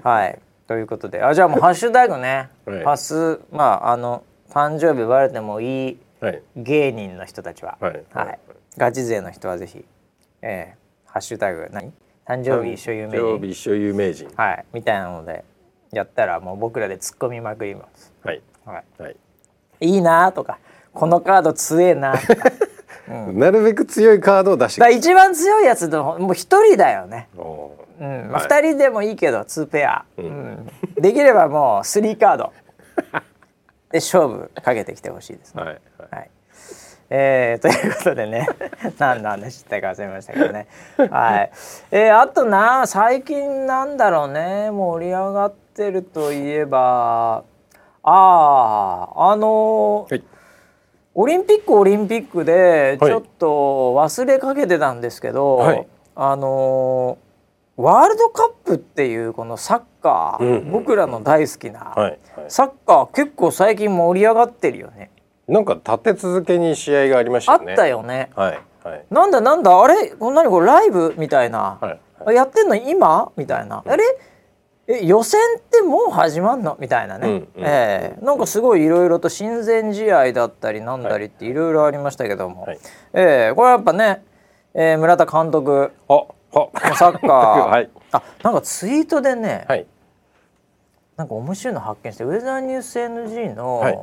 [0.03, 0.39] はい。
[0.67, 2.83] ということであじゃあもうハッシュタグね、はい。
[2.83, 3.39] パス。
[3.51, 5.97] まああの誕生日バレてもいい。
[6.55, 8.03] 芸人の人たちは、はい。
[8.11, 8.39] はい、
[8.75, 9.85] ガチ勢の人はぜひ、
[10.41, 11.93] えー、ハッシュタグ何？
[12.25, 13.19] 誕生日一緒有名人。
[13.19, 14.29] 誕生日一緒有名人。
[14.35, 14.65] はい。
[14.73, 15.45] みたいなので
[15.91, 18.41] やったらもう僕らで突っ込みまくります、はい。
[18.65, 19.15] はい、はい。
[19.79, 20.59] いいなとか
[20.91, 22.51] このカード強えなとか
[23.07, 28.31] なるべく強いカードを出して一番強いやつのもう一人だよね、うん。
[28.31, 28.47] まあ、はい。
[28.47, 30.69] 2人でもいいけど2ペア、うん。
[30.95, 32.53] できればもう3カード。
[33.91, 35.63] で勝負かけてきてほしいですね。
[35.63, 35.73] はい。
[35.73, 35.79] はい。
[36.11, 36.29] はい。
[37.09, 38.47] えー、ということでね。
[38.99, 40.67] 何の話したか忘れましたけどね。
[41.09, 41.51] はい。
[41.91, 44.71] えー、あとな最近なんだろうね。
[44.71, 47.43] 盛り上がってるといえば。
[48.03, 50.23] あああのーはい。
[51.19, 53.11] オリンピックオリンピックではい。
[53.11, 53.47] ちょっと
[53.95, 55.87] 忘れかけてたんですけど、はい。
[56.15, 57.27] あのー
[57.81, 60.51] ワールドカップっていうこのサッカー、うん。
[60.57, 62.19] うん僕らの大好きな、はい。
[62.35, 62.45] はい。
[62.49, 65.09] サッカー結構最近盛り上がってるよね。
[65.47, 68.29] なんか立て続けに試合がありましたあったよね。
[68.35, 68.59] はい。
[68.83, 69.05] はい。
[69.09, 70.11] なんだなんだあれ？
[70.11, 71.99] こんなにこれライブみたいな、はい。
[72.27, 73.31] あやってんの今？
[73.37, 74.03] みたいな、あれ？
[74.87, 76.77] え予選ってもう始まんの？
[76.79, 77.51] みたいなね、うんうん。
[77.57, 78.25] ええ。
[78.25, 82.79] なんかすごいいろいろと親善試合だったりなんだりっていろいろありましたけども、はい。
[83.13, 83.53] ええ。
[83.55, 84.23] これはやっぱね、
[84.73, 85.91] えー村田監督。
[86.07, 86.23] あ
[86.53, 86.95] あ。
[86.95, 87.27] サッカー、
[87.69, 87.89] はい。
[88.11, 89.85] あなんかツイートでね、はい。
[91.17, 93.99] なんか面白いの発見してウェザーニュース NG の、はい。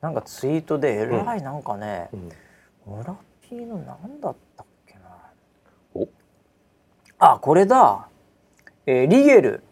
[0.00, 2.30] なんかツイートでえらいなんかね、うん。
[2.96, 5.00] 村 P の何だったっけな。
[5.94, 6.08] お。
[7.18, 8.08] あこれだ、
[8.86, 9.62] えーリゲル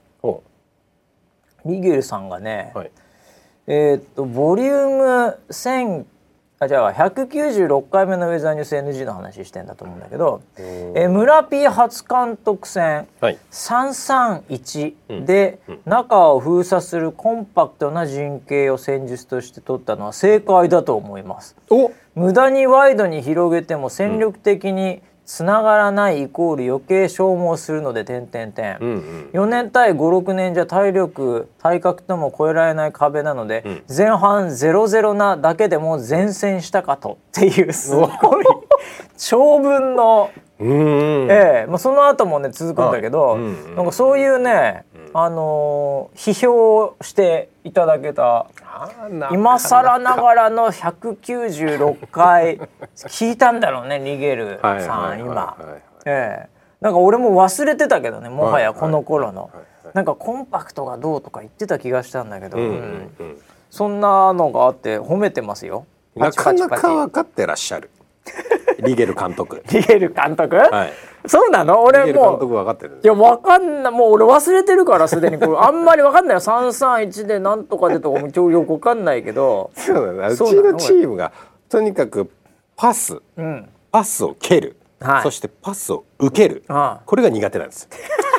[1.64, 2.90] おリゲルさんがね、はい。
[3.66, 6.04] えーっとボリューム1000
[6.60, 13.38] あじゃあ196回目のウェザーニュース NG の話してんだと思うんだけど、えー村 P 初監督戦はい。
[13.50, 21.56] 331で中を封鎖するコンパクトな陣形を戦術として取ったのは正解だと思います。
[21.70, 21.90] お。
[22.14, 33.82] 無駄にワイドに広げても戦力的につながらないイコール余計消耗するので点点んうん4年対56年じゃ体力体格とも超えられない壁なので、ん。
[33.94, 38.10] 前半0-0なだけでも前線したかとっていうすごい。
[39.16, 41.30] 長文の、うんうん。
[41.30, 41.66] ええ。
[41.68, 43.76] まあ、その後もね続くんだけど、はいうんうん。
[43.76, 44.84] なんかそういうね、
[45.14, 48.46] あのー批評をしていただけた
[49.30, 52.60] 今更ながらの196回
[52.96, 55.56] 聞いたんだろうねリゲルはいさん今。
[56.06, 56.54] ええ。
[56.80, 59.50] なんか俺も忘れてたけどねもはやこの頃の、
[59.94, 62.58] なんかコンパクトがどうとか言ってた気がしたんだけど、
[63.70, 65.86] そんなのがあって褒めてますよ。
[66.14, 67.90] なかなか分かってらっしゃる
[68.82, 69.62] リゲル監督。
[69.70, 70.92] リゲル監督、はい。
[71.26, 71.90] そうなの？
[71.90, 73.00] リ俺もう督分かってる。
[73.02, 73.92] いやわかんない。
[73.92, 75.38] もう俺忘れてるからすでに。
[75.38, 76.40] これあんまりわかんないよ。
[76.40, 80.28] 331でなんとかでとかもちょよくわかんないけど、そうだな。
[80.28, 80.36] の？
[80.36, 81.32] ちのチームが
[81.68, 82.30] とにかく
[82.76, 83.20] パス。
[83.36, 85.22] うん、パスを蹴る、はい。
[85.22, 86.64] そしてパスを受ける。
[86.68, 87.88] あこれが苦手なんです。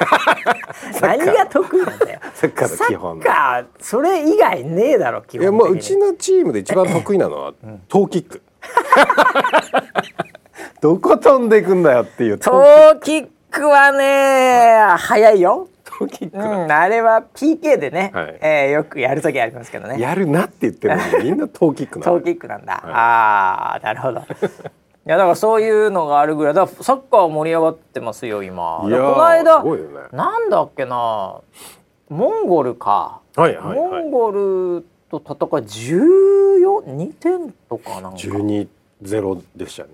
[0.02, 2.20] あ 何が得意なんだよ。
[2.34, 2.72] サッカー。
[2.72, 3.22] の基本。
[3.22, 5.70] サッカーそれ以外ねえだろ基いや本的に。
[5.70, 7.54] もううちのチームで一番得意なのは
[7.88, 8.42] トーキック
[10.82, 15.68] どこ飛んでいくんだよっていうトトーーキックはね早いよ。
[15.84, 20.00] トーキックうなんん、あれは PK でね、はいえーよくやる時ありますけどね。
[20.00, 22.74] やるなって言ってるのにみんなトーキックなのトーキックなんだ。
[22.86, 24.22] ああ、なるほど。
[25.08, 28.82] いやだからそういうのがあるぐらいだからサッカー盛り上がってますよ今。
[28.86, 29.78] いやーこの間ね
[30.12, 31.36] なんだっけな
[32.10, 34.86] モンゴルか、はいはいはいモンゴル
[35.20, 38.18] と戦い142点とかなんか。
[38.18, 38.68] 12
[39.02, 39.90] ゼロでしたね。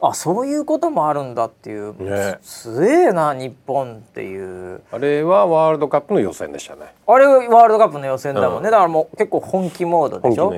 [0.00, 2.38] あそういうこともあるんだっていう、ね。
[2.40, 4.82] すげえな日本っていう。
[4.92, 6.94] あれはワールドカップの予選でしたね。
[7.06, 8.70] あれワールドカップの予選だもんね、うん。
[8.70, 10.52] だからもう結構本気モードでしょ。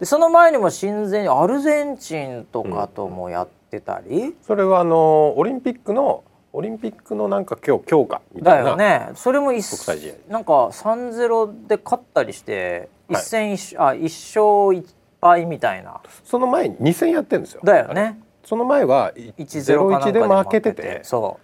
[0.00, 9.10] でその前にも親善アルゼンチンとかともやってたり、それはあのオリンピックのオリンピックのなんか今日強化みたいなだよね。
[9.14, 13.22] それも一国際試合なんか3-0で勝ったりして一はい。
[13.22, 14.86] 戦一,、あ一勝一
[15.20, 16.00] 敗みたいな。
[16.24, 17.60] その前に2戦やってるんですよ。
[17.64, 18.18] だよね。
[18.44, 21.00] その前は1 1-0かなんか0-1で負けてて。
[21.04, 21.38] そ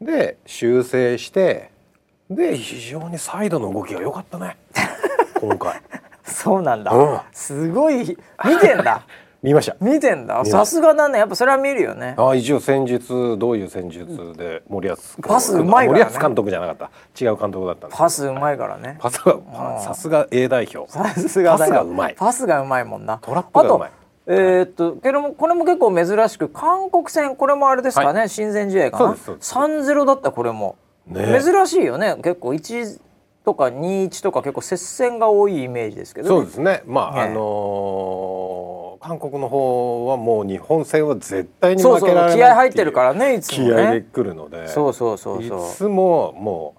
[0.00, 1.70] で修正して
[2.30, 4.56] で非常にサイドの動きが良かったね。
[5.40, 5.78] 今回。
[5.78, 5.80] う
[6.24, 7.20] そうなんだ、うん。
[7.32, 7.98] すごい
[8.44, 9.02] 見てんだ
[9.42, 9.76] 見ました。
[9.80, 10.44] 見てんだ？
[10.44, 11.18] さすがだね。
[11.18, 12.14] やっぱそれは見るよね。
[12.18, 16.04] あ一応戦術どういう戦術で森保監督パスうまいからね。
[16.04, 17.24] 森保監督じゃなかった。
[17.24, 17.98] 違う監督だったんです。
[17.98, 18.98] パスうまいからね。
[19.00, 20.90] パスがパさすが A 代表。
[20.92, 22.14] さすがパスがうまい。
[22.14, 23.18] パスがうまいもんな。
[23.22, 23.88] トラップがうまい。
[23.88, 29.04] あとえーっとけどもこれも結構珍しく韓国戦これもあれですかね、親善試合かな？
[29.06, 29.54] そうですそうです。
[29.92, 30.76] 3-0だったこれも、
[31.06, 31.40] ね。
[31.42, 32.14] 珍しいよね。
[32.16, 33.00] 結構1
[33.42, 36.82] とか2-1とか結構接戦が多いイメージですけど、そうですね。
[36.86, 37.22] まあ、ね。
[37.22, 46.74] あのー韓国の方はもう日本戦は絶対に負けられない気合入ってるからねいつも気合でね来るのでそうそうそういそつもも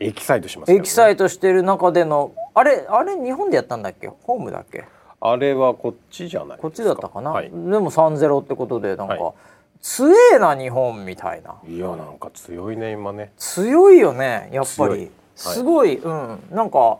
[0.00, 0.78] うエキサイトしますよね。
[0.78, 4.08] うエキサイトしてる中でのあれあれ日本でやったんだっけ？
[4.08, 4.86] ホームだっけ？
[5.20, 6.62] あれはこっちじゃないですか。
[6.62, 9.34] こっちだったかな、はい、でも3-0ってことでなんか、はい。
[9.80, 11.56] 強えな日本みたいな。
[11.68, 13.32] いやなんか強いね今ね。
[13.36, 16.42] 強いよねやっぱり、すごい、うん。
[16.50, 16.98] なんか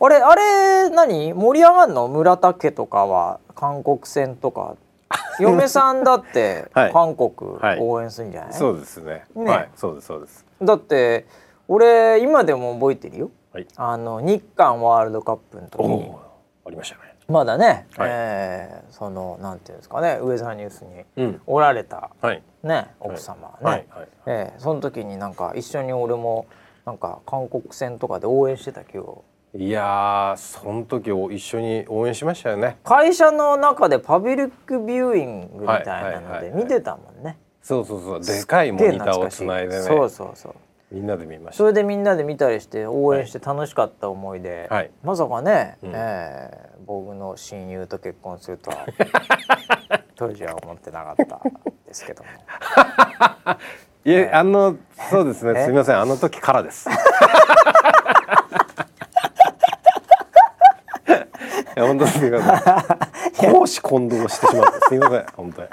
[0.00, 1.32] あれあれ何？
[1.34, 2.08] 盛り上がんの？
[2.08, 3.40] 村田家とかは？
[3.54, 4.76] 韓国戦とか？
[5.38, 6.92] 嫁さんだってはい。
[6.92, 7.78] 韓国はい。
[7.80, 9.24] 応援するんじゃない、そうですね。
[9.34, 9.44] ね。
[9.50, 9.70] はい。
[9.76, 10.44] そうですそうです。
[10.62, 11.26] だって
[11.68, 13.30] 俺今でも覚えてるよ。
[13.52, 13.66] はい。
[13.76, 15.94] あの日韓ワールドカップの時おに。
[15.94, 16.20] お
[16.66, 17.02] ありましたね。
[17.28, 18.08] まだね、はい。
[18.10, 20.18] えーそのなんていうんですかね？
[20.22, 21.40] ウェザーニュースにうん。
[21.46, 22.42] おられたはい。
[22.62, 22.88] ね？
[23.00, 23.86] 奥様ね、はい。
[23.90, 24.08] はい。
[24.26, 26.46] えーその時になんか一緒に俺も
[26.86, 29.02] なんか韓国戦とかで応援してた今
[29.54, 32.76] 日いやーその時を一緒に応援しましたよね。
[32.84, 37.38] 会社の中でパブリックビューイングみたいなので見てたもんね。
[37.62, 38.20] そうそうそう。
[38.24, 39.82] でかいモニターをつないでね。
[39.82, 40.54] そうそうそう。
[40.92, 44.90] みんなで見ましそれでみんなで見たりして応援して楽しかった思い出、はい。
[45.02, 45.92] まさかね、うん。
[45.94, 48.86] えー僕の親友と結婚するとは
[50.14, 51.40] 当時は思ってなかった
[51.84, 52.30] ですけども。
[53.44, 53.58] た
[54.06, 54.76] いえあの
[55.10, 55.52] そうですね。
[55.60, 55.64] え？
[55.64, 56.00] すみません。
[56.00, 56.88] あの時からです
[61.76, 63.52] いや本当にすみません。
[63.52, 65.68] 公私混同してしまってすみません本当に。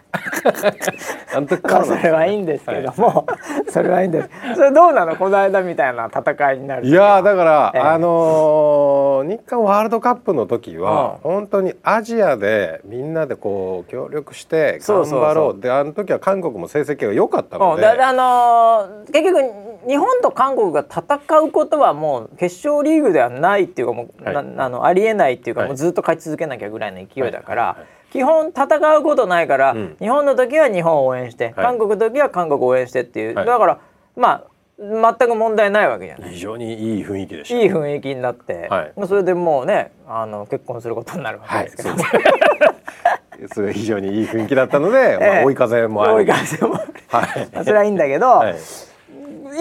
[1.33, 3.25] あの時からなんですれはいいんですけども、
[3.69, 4.29] それはいいんです。
[4.55, 7.81] それどうなのこの間みたいな戦いになるいやーだから、ええ。
[7.81, 15.61] あのー日韓ワールドカップの時は、本当にアジアでみんなでこう協力して頑そうそうそう張ろう。
[15.61, 17.87] であの時は韓国も成績が良かったので。
[17.87, 17.97] うん。
[17.97, 19.41] だあのー結局
[19.87, 33.79] 日本と韓国が戦うことはもう決勝リーグではないっていうかもう、はいなあのありえないっていうか、はいもうずっと勝ち続けなきゃぐらいの勢いだから、はいはい基本戦うことないから、うん日本の時は日本を応援して、はい韓国の時は韓国を応援してっていう、はいだから
[34.15, 34.43] まあ
[34.79, 36.33] 全く問題ないわけじゃない。
[36.33, 37.55] 非常にいい雰囲気でした。
[37.59, 43.49] いい雰囲気になって、はいそれでもうねあの結婚することになるわけはいですけど、そうです。
[43.55, 46.13] それ非常にいい雰囲気だったので、ま ええあ追い風もある。
[46.13, 46.83] 追い風もは
[47.23, 47.65] い。
[47.65, 48.55] それはいいんだけど、はい。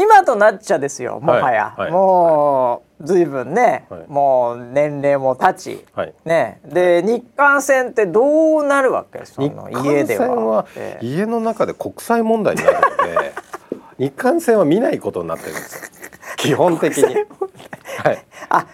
[0.00, 6.14] 今となっちゃですよもはや、はいはいもう随分ね、はいもう年齢も経ち、はい。
[6.24, 9.24] ねで日韓戦ってどうなるわけ？
[9.24, 10.66] そ日の韓家では。
[11.00, 12.80] 家の中で国際問題になるの
[13.20, 13.32] で、
[13.98, 15.88] 日韓戦は見ないことになってるんですよ。
[16.36, 17.04] 基本的に。
[18.04, 18.24] はい。
[18.48, 18.66] あ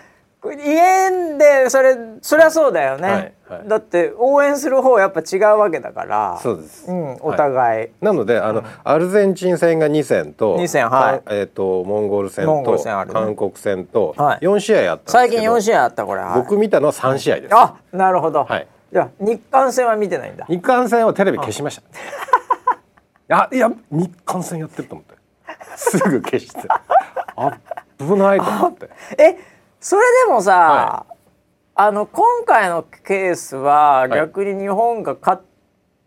[0.47, 3.69] 家でそれそりゃそうだよね、はいはい。
[3.69, 6.39] だって応援する方やっぱ違うわけだから。
[6.41, 6.89] そうです。
[6.89, 11.23] うん、お互い、なのであの、アルゼンチン戦が2戦と2戦はい。
[11.31, 12.83] えっ、とモンゴル戦とね。
[13.13, 14.45] 韓国戦とはい。
[14.45, 16.35] 4試合あったんですけど、最近4試合あったこれ、はい。
[16.37, 17.55] 僕見たのは3試合です。
[17.57, 18.69] あなるほど、はい。
[18.93, 20.47] じゃあ日韓戦は見てないんだ。
[20.47, 21.81] 日韓戦はテレビ消しまし
[23.27, 23.37] た。
[23.37, 23.49] あ。
[23.53, 25.19] いや日韓戦やってると思って。
[25.77, 26.61] すぐ消して。
[27.37, 27.53] あ
[27.99, 28.91] 危ないと思って。
[29.19, 31.07] えそれでもさ、は
[31.75, 34.11] あの今回のケースはい。
[34.11, 35.43] 逆に日本が勝っ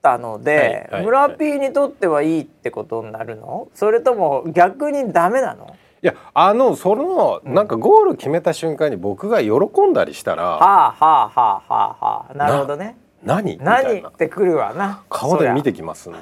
[0.01, 1.01] たので、はい。
[1.01, 1.05] はい。
[1.05, 3.69] 村 P にとってはいいってことになるの？
[3.73, 5.73] それとも逆にダメなの？
[6.03, 9.51] いやあのそのなんかゴール決めた瞬間に僕が喜
[9.87, 12.33] んだりしたら、はあはあはあはあはあ。
[12.33, 12.97] なるほどね。
[13.23, 13.57] 何？
[13.59, 15.03] 何ってくるわな。
[15.09, 16.19] 顔で見てきますんで。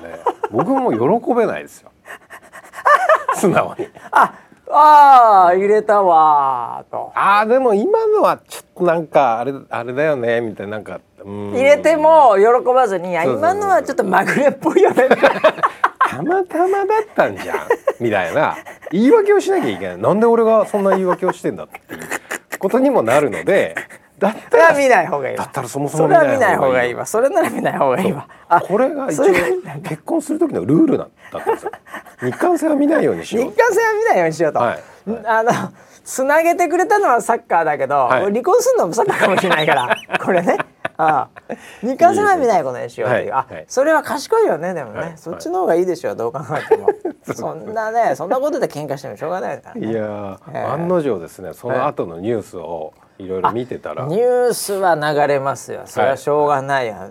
[0.51, 1.91] 僕も喜べないですよ。
[3.33, 3.87] 素直に。
[4.11, 4.33] あ
[4.71, 7.11] あー入れたわーと。
[7.15, 11.51] あーでも今のはちょっとなんかあれあれだよねみたいななんかうん。
[11.53, 13.51] 入れても喜ばずに「いやそうそうそう。
[13.51, 15.07] 今のはちょっとまぐれっぽいよね」
[16.09, 17.57] たまたまだったんじゃん
[17.99, 18.57] みたいな。
[18.91, 19.97] 言い訳をしなきゃいけない。
[19.97, 21.99] なんで俺がそんな言い訳をしてんだっていう
[22.59, 23.75] ことにもなるので
[24.19, 24.77] だったら。
[24.77, 25.43] 見ない方がいいわ。
[25.43, 27.01] だったらそもそそも見ない方がいいわ。
[27.01, 28.27] わそれなら見ない方がいいわ。
[28.47, 29.25] あこれが一応
[29.83, 31.71] 結婚する時のルールなんだったんですよ。
[32.21, 33.51] 日韓戦は見ないようにしよう。
[33.51, 34.79] 日韓戦は見ないようにしようと、はい。
[35.25, 35.51] あの
[36.03, 38.23] つなげてくれたのはサッカーだけど、はい。
[38.25, 40.57] 離婚するのもサッカーかもしれないから これね。
[40.97, 41.55] ああ。
[41.81, 43.63] 日韓戦は見ないことにしようっていう、はいはい。
[43.63, 45.13] あそれは賢いよねでもね、はい。
[45.17, 46.89] そっちの方がいいでしょうどう考えても。
[47.33, 50.57] そんなねそんなことで喧嘩してもしょうがないから、ね、いやー、ええ。
[50.63, 55.81] 案の定ですねその後のニュースをいろいろ見てたら、ニュースは流れますよ。
[55.85, 57.07] それはしょうがないや、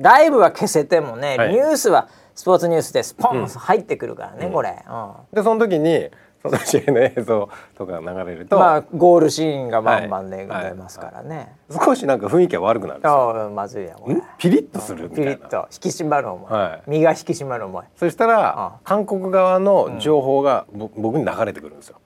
[0.00, 1.52] ライブは消せてもね、はい。
[1.52, 5.12] ニュースはスポーツニュースでスポンと入ってくるからね、これ、うん。
[5.34, 6.08] でその時に
[6.42, 13.00] その試合の映像とかが流れると、まあゴールシーンがバンバンではい出ますからね、少しなんか雰囲気が悪くなる。
[13.02, 14.14] ああまずいやこれ。
[14.14, 14.22] ん？
[14.38, 15.32] ピリッとするみたいな。
[15.34, 16.90] ピリッと引き締まる思い、はい。
[16.90, 17.84] 身が引き締まる思い。
[17.96, 21.99] そしたらあ韓国側の情報がぼ僕に流れてくるんですよ。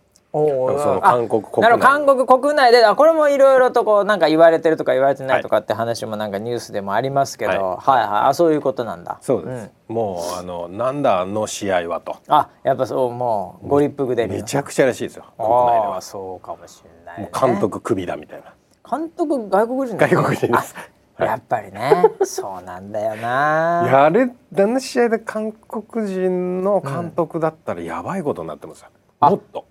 [1.01, 1.79] 韓国国内。
[1.79, 7.61] 韓国国内であこれもいろいろとこうなんか言われてるとか言われてないとかって話もなんかニュースでもありますけど、はい。
[7.61, 8.09] はい、はい。
[8.31, 9.19] あそういうことなんだ。
[9.21, 12.17] そうです、もうあのなんだあの試合はと。
[12.27, 16.01] あやっぱそうもうご立腹でめちゃくちゃらしいですよ国内では。
[16.03, 18.55] そうかもしれない、ね、監督クビだみたいな。
[18.91, 20.09] 監督外国人だ。
[20.09, 20.75] 外国人です。
[21.17, 22.11] あやっぱりね。
[22.25, 23.85] そうなんだよな。
[23.87, 24.29] いやあれあ
[24.67, 28.89] の試合で韓国人の監督だったらやばいことになってますよ。
[29.21, 29.65] もっと。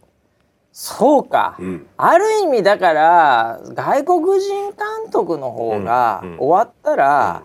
[0.74, 1.88] そうか、うん。
[1.98, 6.32] ある意味だから外国人監督の方がうん。
[6.32, 6.38] うん。
[6.40, 7.44] 終わったら、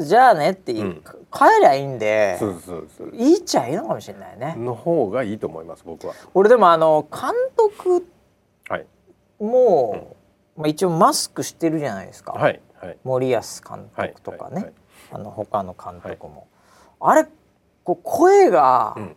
[0.00, 1.02] じゃあねって言う、うん。
[1.32, 2.38] 帰りゃいいんで。
[3.14, 4.54] いいっちゃいいのかもしれないね。
[4.58, 6.12] の方がいいと思います僕は。
[6.34, 8.06] 俺でもあの監督
[8.68, 8.86] はい。
[9.40, 10.14] も、
[10.54, 12.32] まあ、一応マスクしてるじゃないですか。
[12.32, 12.98] はいはい。
[13.02, 14.72] 森保監督とかね、はいはい。
[15.12, 16.48] あの他の監督も、
[17.00, 17.26] あれ
[17.82, 19.16] こう声が、うん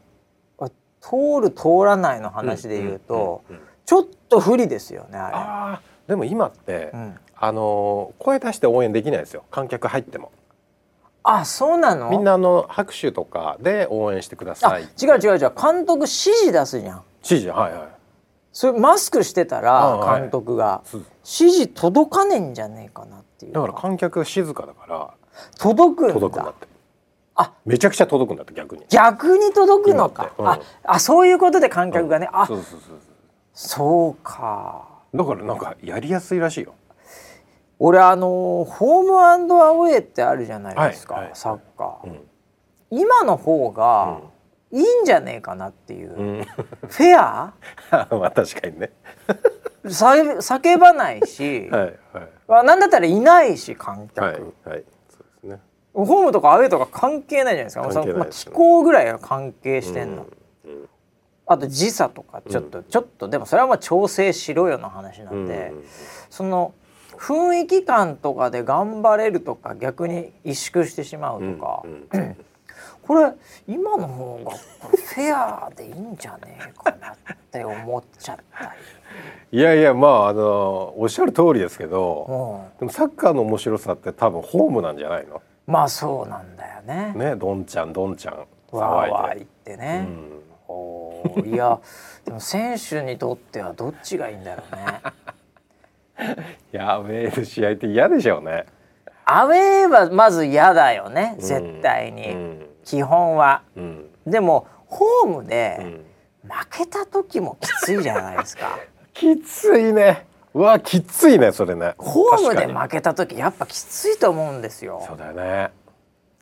[1.07, 3.43] 通る通らないの話で言うと、
[3.85, 6.07] ちょっと不利ですよねあれ。
[6.07, 7.15] でも今って、うん。
[7.37, 9.43] あのー声出して応援できないですよ。
[9.51, 10.31] 観客入っても。
[11.21, 12.09] あそうなの？
[12.09, 14.83] みんなあの拍手とかで応援してくだあさい。
[14.83, 15.51] 違う違う違う。
[15.53, 17.03] 監督指示出すじゃん。
[17.23, 17.87] 指示はいはい。
[18.53, 20.21] それマスクしてたあらはい。
[20.21, 23.53] 監督がそう指示届かねえんじゃねえかなっていう。
[23.53, 25.13] だから観客が静かだから
[25.59, 26.13] 届くんだ。
[26.13, 26.67] 届くんだって
[27.35, 27.53] あ。
[27.65, 28.85] めちゃくちゃ届くんだって逆に。
[28.89, 32.47] 逆に届くのか、今ってああそういうことで観客がね、あ。
[32.47, 32.99] そうそうそうそう。
[33.53, 34.87] そうか。
[35.13, 36.73] だからなんかやりやすいらしいよ。
[37.79, 41.31] 俺あのホームアンドアウェイってあるじゃないですか、はいはい。
[41.35, 42.19] サッカー、うん。
[42.89, 44.19] 今の方が
[44.71, 46.43] いいんじゃねえかなっていう、うん。
[46.43, 47.53] フェア？
[47.91, 48.91] まあ確かにね。
[49.89, 52.29] さ叫ばないし、は いはい。
[52.47, 54.83] あなんだったらいないし観客、はいはい
[55.95, 57.81] ホームとかアウェイとか関係ないじゃないですか。
[57.83, 60.37] 関係ないそのまあ、気候ぐらいは関係してんの、うん
[61.47, 65.83] あと時差とかちょっと、ちょっとでもそれはまあ調整しろよの話なんで、うん。
[66.29, 66.73] その
[67.11, 72.35] 雰囲気感とかで頑張れるとか逆に萎縮してしまうとか、うんうん。
[73.03, 73.31] これ
[73.67, 77.15] 今の方がフェアでいいんじゃねえかなっ
[77.51, 78.73] て思っちゃった
[79.51, 85.43] り、いやいやまああのおっしゃる通りですけどうん、でもサッカーの面白さって多分ホームなんじゃないの？
[85.67, 87.13] まあそうなんだよね。
[87.15, 88.35] ねどんちゃんどんちゃん
[88.71, 90.05] わーわー言ってね。
[90.07, 90.31] うん
[90.67, 91.79] おーいや
[92.25, 95.01] でも選手にとってはどっちがいいんだろうね。
[96.73, 98.65] い やアウェーの試合って嫌でしょうね
[99.25, 103.63] アウェーはまず嫌だよね絶対に、うん基本は。
[103.75, 106.05] うんでもホームうでん
[106.47, 108.77] 負けた時もきついじゃないですか。
[109.13, 111.95] きついねうわきついねそれね。
[111.97, 115.03] ホームで負けた時やっぱきついと思うんですよ。
[115.05, 115.71] そうだよね。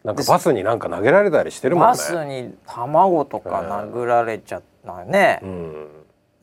[0.04, 1.88] なんかバスになんか投げられたりしてるもんね。
[1.88, 5.40] バスに卵とか殴られちゃったね。
[5.42, 5.88] うん。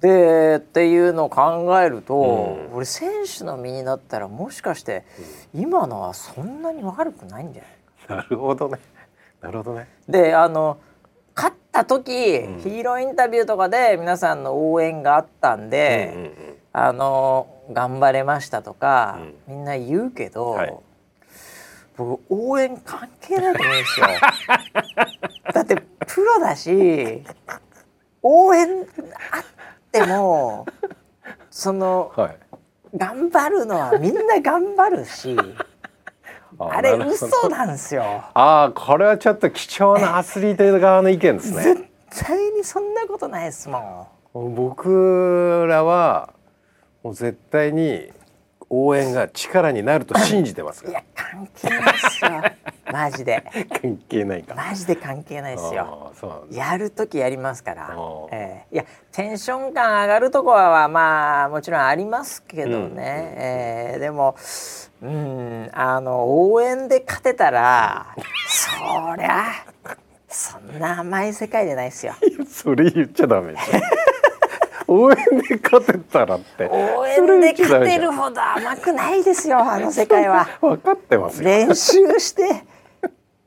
[0.01, 2.75] でっていうのを考えると、うん。
[2.75, 5.05] 俺選手の身になったらもしかして
[5.55, 7.63] 今のはそんなに悪くないんじゃ
[8.13, 8.25] ない？
[8.25, 8.81] なるほどね。
[9.41, 9.87] なるほどね。
[10.09, 10.79] であの
[11.37, 12.59] 勝った時、ん。
[12.59, 19.19] ヒーローインタビューとかで皆さんの応援があったんで、うんうんあの頑張れましたとか、
[19.49, 19.55] うん。
[19.55, 20.75] みんな言うけど、はい。
[21.97, 24.07] 僕応援関係ないと思うんですよ。
[25.53, 27.23] だってプロだし
[28.23, 28.69] 応援
[29.31, 29.45] あっ
[29.93, 30.67] ても
[31.51, 32.37] そのはい。
[32.97, 35.37] 頑張るのはみんな頑張るし
[36.59, 38.03] あれ嘘なんですよ。
[38.35, 41.63] ああこれはちょっと貴重なアスリート側の意見ですね。
[41.63, 41.85] 絶
[42.27, 46.35] 対にそんなことないですも僕らは
[47.03, 48.11] もう絶対に
[48.69, 50.91] 応援が力になると信じてますん。
[50.91, 52.31] いかや関係ないですよ。
[52.93, 53.45] マジで。
[53.45, 56.13] ら関係ないかマジで関係ないですよ。
[56.51, 57.97] やる時やりますから。
[58.31, 58.75] ええ。
[58.75, 64.37] いやテンション感上がるとこはまあもちろんありますけどね、ええでも
[65.03, 68.15] うんあの応援で勝てたら
[68.47, 69.65] そりゃ
[70.29, 72.15] そんな甘い世界じゃないですよ。
[72.49, 73.55] それ言っちゃダメ
[74.93, 76.69] 応援で勝てたらって。
[76.69, 80.49] 応援で勝てるほど甘くないですよあの世界は。
[80.61, 81.49] 分かってますよ。
[81.49, 82.65] 練習して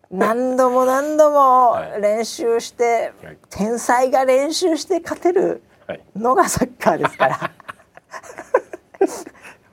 [0.10, 2.02] 何度も何度もはい。
[2.02, 3.38] 練習して、はい。
[3.50, 6.02] 天才が練習して勝てるはい。
[6.16, 7.52] のがサッカーですから。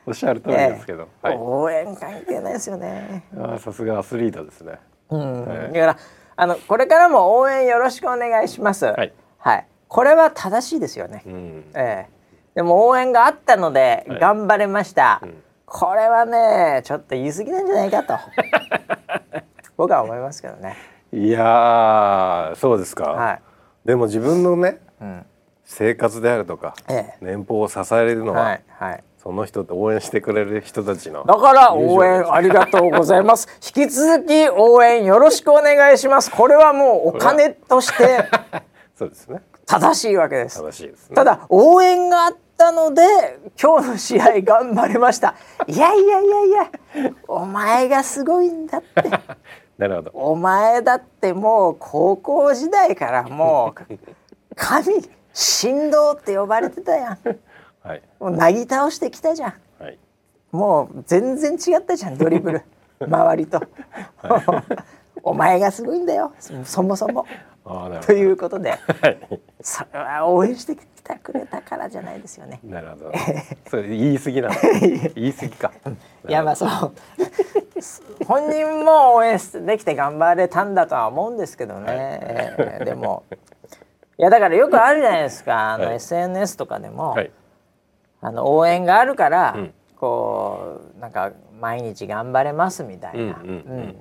[0.06, 1.36] おっしゃる通りですけど、はい。
[1.38, 3.22] 応援関係ないですよね。
[3.36, 4.80] あーさすがアスリートですね。
[5.10, 5.72] うん、はい。
[5.72, 5.96] だから
[6.34, 8.86] あのこれからも応援よろしくお願いします。
[8.86, 11.22] はい、はい、これは正しいですよね。
[11.26, 12.20] うんええ
[12.54, 15.20] でも応援があったのではい頑張れました。
[15.22, 18.18] うんこれはねちょっと言い過ぎなんじゃないかと
[19.78, 20.76] 僕は思いますけどね。
[21.12, 23.42] いやーそうですか、はい。
[23.84, 25.26] でも自分のねうん。
[25.64, 29.04] 生活であるとかええ年俸を支えるのは、はいはい。
[29.18, 33.46] その人って応援してくれる人たちのだから応援ありがとうございます。
[33.76, 36.32] 引き続き応援よろしくお願いします。
[36.32, 38.24] これはもうお金として
[38.98, 39.40] そうですね
[39.70, 40.60] 正しいわけです。
[40.60, 43.02] 正しいですねただ応援があったので
[43.60, 45.36] 今日の試合頑張れました。
[45.68, 46.70] いやいやいやいや、
[47.28, 49.10] お前がすごいんだって。
[49.78, 53.98] なるほどお前だってもう高校時代からもう
[54.56, 54.86] 神
[55.32, 57.18] 神道って呼ばれてたやん。
[57.86, 59.54] はいもうなぎ倒してきたじゃん。
[59.78, 59.98] はい
[60.50, 62.62] もう全然違ったじゃんドリブル
[63.00, 63.62] 周りと。
[65.22, 67.24] お前がすごいんだよそそもそも。
[68.06, 69.40] ということでど はい。
[69.60, 72.60] それは応援してきてくれたからじゃないですよね。
[72.64, 73.12] なるほど。
[73.68, 74.54] それ言い過ぎなの。
[75.14, 75.72] 言い過ぎか。
[76.28, 76.92] いやまあそう。
[78.26, 83.24] 本人も応援できて頑張れたんだとは思うんですけどね、えーでも。
[84.18, 85.72] いやだからよくあるじゃないですか。
[85.72, 85.96] あの、はい。
[85.96, 87.30] SNS とかでも、はい。
[88.20, 89.74] あの応援があるから、うん。
[89.96, 91.30] こうなんか
[91.60, 93.42] 毎日頑張れますみたいな、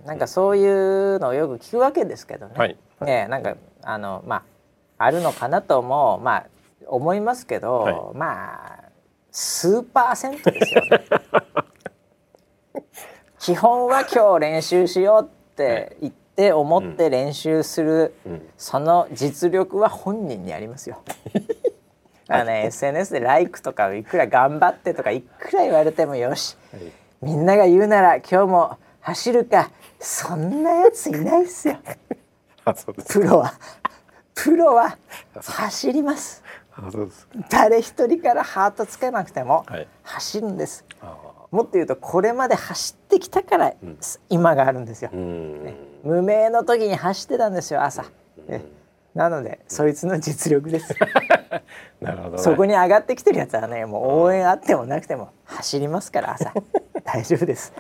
[0.06, 2.54] なんかそういうのをよく聞くわけですけどね。
[2.56, 2.78] はい。
[3.02, 4.44] ねなんかあのま
[4.98, 6.46] ああるのかなともまあ
[6.88, 8.18] 思いますけど、はい。
[8.18, 8.90] まあ
[9.32, 11.06] 数パーセントですよね。
[13.40, 18.50] 基本は今日練習しようって言って思って練習する、うん。
[18.58, 21.02] その実力は本人にありますよ。
[22.32, 26.56] あのね SNS で「ライク」とかいくら頑張ってとかいくら言われてもよし。
[26.72, 31.78] はいみんなが言うなら今日も走るかそんなやついないっすよ。
[32.66, 33.20] あそうです。
[33.20, 33.54] プロは。
[34.34, 34.98] プロは
[35.36, 36.42] 走ります。
[36.74, 37.28] あそうです。
[37.50, 39.88] 誰一人からハートつけなくてもはい。
[40.04, 40.86] 走るんです。
[41.02, 41.18] あ
[41.52, 43.74] もっと言うとこれまで走ってきたから
[44.30, 45.10] 今があるんですよ。
[45.14, 45.76] ーうん。
[46.04, 48.06] 無名の時に走ってたんですよ朝。
[48.48, 48.64] え
[49.14, 50.96] なのでそいつの実力です。
[52.00, 52.38] なるほどね。
[52.38, 56.54] そこに上がってきてるやつはねもう応援あってもなくても走りますから朝
[57.14, 57.74] 大丈夫です。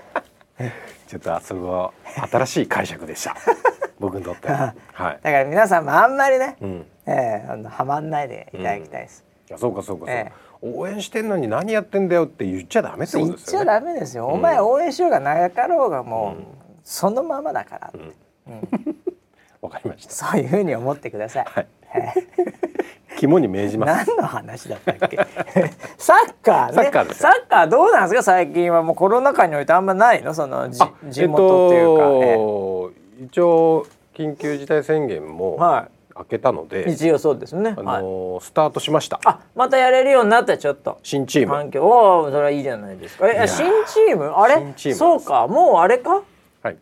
[1.07, 1.93] ちょっとあそこは
[2.31, 3.35] 新しい解釈でした。
[3.99, 4.47] 僕にとって。
[4.47, 5.19] ははい。
[5.21, 6.85] だから皆さんもあんまりね、うん。
[7.05, 16.43] えーあのはまんないでいただきたいです、あそうかそうかそうか、え応援してんのに何やってんだよって言っちゃダメってこ言っちゃとですよねダメですよ、お前応援しようがなかろうがもう、
[16.83, 17.93] そのままだから、
[19.61, 20.13] わかりました。
[20.13, 21.67] そういうふうに思ってください、はい
[23.17, 24.07] 肝に銘じます。
[24.07, 25.17] 何の話だったっけ？
[25.97, 26.73] サッカーね。
[26.73, 28.23] サッカーサッカーどうなんですか？
[28.23, 28.81] 最近は。
[28.81, 30.33] もうコロナ禍においてあんまないの？
[30.33, 30.79] そのじ
[31.09, 32.91] 地元っていうか、えっと
[33.25, 33.85] 一応
[34.15, 39.19] 緊急事態宣言もは明けたのいで、一応そうですね、あはい、のスタートしました。
[39.25, 40.99] あまたやれるようになったちょっと。
[41.03, 41.53] 新チーム。
[41.53, 41.83] 環境。
[41.83, 43.29] おおそれはいいじゃないですか。
[43.29, 44.25] え新チーム？
[44.35, 44.73] あれ？
[44.93, 45.47] そうか。
[45.47, 46.21] もうあれか？
[46.63, 46.77] はい。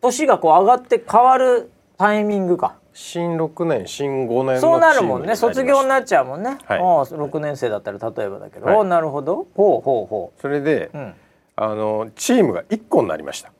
[0.00, 5.36] 年がこう上がって変わるタイミングか新6年新5年のそうなるもんね。
[5.36, 6.78] 卒業になっちゃうもんね、はい。
[6.78, 8.76] ああ6年生だったら例えばだけど、はい。
[8.76, 9.46] おなるほど。
[9.54, 11.14] ほうほうほそれで、う、うん、
[11.56, 13.52] あのチームが1個になりました。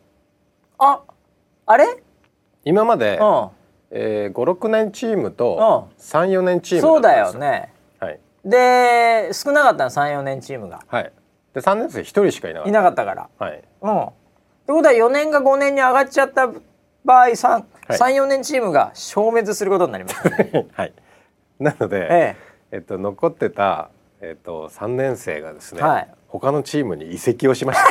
[0.78, 1.03] あ
[1.66, 1.84] あれ？
[1.84, 2.03] うん
[2.64, 3.51] 今まで、う
[3.91, 7.72] えー、56年チームとう34年チームそうだよね。
[8.01, 10.80] はい、で少なかったの？34年チームが。
[10.89, 11.12] はい、
[11.53, 13.28] で3年生1人しかいなかっいなかったから。
[13.39, 14.03] た、はい、うん。
[14.03, 14.07] っ
[14.66, 16.49] てことは4年が5年に上がっちゃった
[17.05, 17.99] 場合3、はい。
[17.99, 20.93] 34年チームが消滅することになります、ね、 はい、
[21.59, 22.37] なので、え
[22.72, 22.76] え。
[22.78, 26.09] っと、残ってた、えっと、3年生がですね、はい。
[26.28, 27.89] 他のチームに移籍をしました。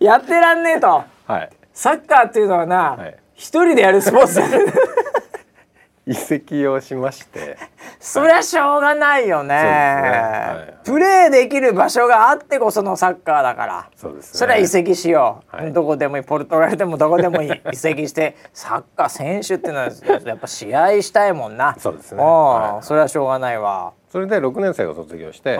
[0.00, 1.04] え やってらんねえと。
[1.26, 3.16] はい、サッカーっていうのはな、はい。
[3.34, 4.58] 一人でやるスポーツだね
[6.04, 7.56] 移籍をしまして、
[8.00, 10.84] そりゃしょうがないよね,、はい。
[10.84, 13.90] プレーできる場所があってこそのサッカーだから。
[13.94, 14.38] そうですね。
[14.38, 15.72] それは移籍しよう、はい。
[15.72, 16.22] どこでもいい。
[16.24, 17.60] ポルトガルでも どこでもいい。
[17.72, 19.88] 移籍してサッカー選手っていうのは
[20.24, 21.76] やっぱ試合したいもんな。
[21.78, 22.22] そうですね。
[22.22, 22.26] ん。
[22.26, 22.84] はい。
[22.84, 23.92] それはしょうがないわ。
[24.10, 25.58] それで6年生が卒業して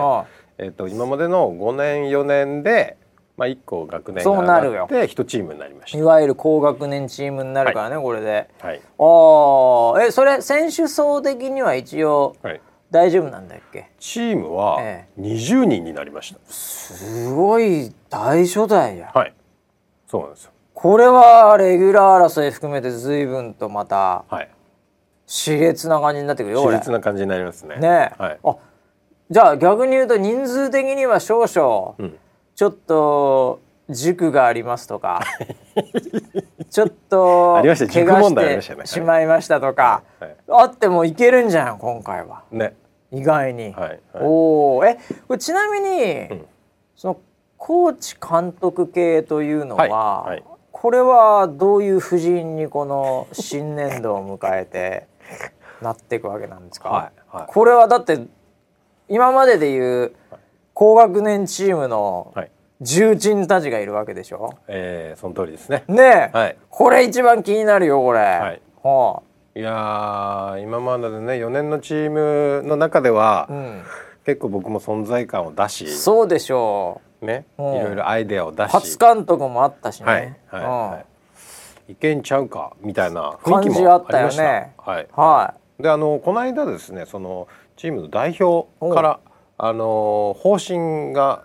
[0.59, 2.97] えっと、今までの5年4年で、
[3.35, 4.73] まあ、1個学年が上なるよ。
[4.73, 8.49] がって1チームになりましいわゆる高学年チームになるからね、これで。
[8.59, 8.67] た。
[8.67, 8.77] はい。
[8.77, 12.61] ああえそれ選手層的には一応はい、
[12.91, 13.89] 大丈夫なんだっけ？
[13.99, 16.39] チームはえ20人になりました。
[16.51, 19.11] すごい大所帯や。
[19.13, 19.33] はい、
[20.07, 20.51] そうなんですよ。
[20.75, 24.49] これはレギュラー争い含めて随分とまたはい、
[25.27, 27.77] 熾烈な感じになってくるよこ熾れ烈な感じになりますね。
[27.77, 28.55] ねえ、はい、あ
[29.31, 32.19] じゃあ逆に言うと人数的には少々、うん
[32.55, 35.21] ちょっと塾がありますとか
[36.69, 38.83] ちょっと怪塾問題あり我しましたよね。
[38.83, 40.35] てしまいましたとか、はい。
[40.49, 42.43] あってもいけるんじゃん今回は。
[42.51, 42.75] ね、
[43.11, 43.73] 意外に。
[43.73, 44.97] はい、はい、おおえ
[45.27, 46.45] これちなみに、ん。
[46.95, 47.17] その
[47.57, 50.29] コーチ監督系というのは、はい。
[50.31, 50.43] はい。
[50.71, 55.07] これはどういう布陣にこの新年度を迎えて
[55.81, 57.11] なっていくわけなんですか、はい。
[57.31, 57.45] はい。
[57.47, 58.19] これはだって
[59.09, 60.13] 今まででいう
[60.73, 62.51] 高学年チームのはい、
[62.81, 64.55] 重鎮たちがいるわけでしょ？
[64.67, 65.83] えー、その通りですね。
[65.87, 66.57] ねえ、はい。
[66.69, 68.19] これ一番気になるよこれ。
[68.19, 68.61] はい。
[68.81, 69.21] は
[69.55, 73.83] いやー今まででね4年のチームの中では、あうん、
[74.25, 77.83] 結構僕も存在感を出しそうでしょねいうん。
[77.83, 80.05] ろいろアイデアを出うし初監督もあったしね。
[80.07, 80.21] はい。
[80.23, 80.89] はい、うん。
[80.89, 81.03] は
[81.87, 82.73] い、いけんちゃうか？
[82.81, 84.41] みたいな雰囲気もありました。
[84.41, 84.73] たよね。
[84.79, 89.19] はい、はであのこの間ですねそのチームの代表から
[89.65, 91.43] あの方針が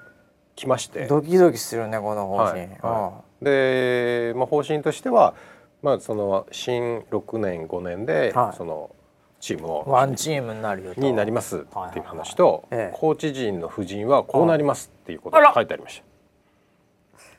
[0.57, 0.91] 来ましい。
[0.91, 1.07] て。
[1.07, 2.61] ドキドキするねこの方針。
[2.63, 3.13] はいは
[3.43, 3.45] い。
[3.45, 5.35] で、まあ、方針としては、
[5.83, 8.57] まあ、その新6年5年で、はい。
[8.57, 8.91] その
[9.39, 9.85] チームうんを。
[9.87, 11.01] ワンチームになるよと。
[11.01, 11.61] になりますっ
[11.93, 12.91] ていう話と、はいはいはい。
[12.91, 12.99] ええ。
[12.99, 16.05] コーチ陣の布陣はこうなりますっていうことが書いてありました。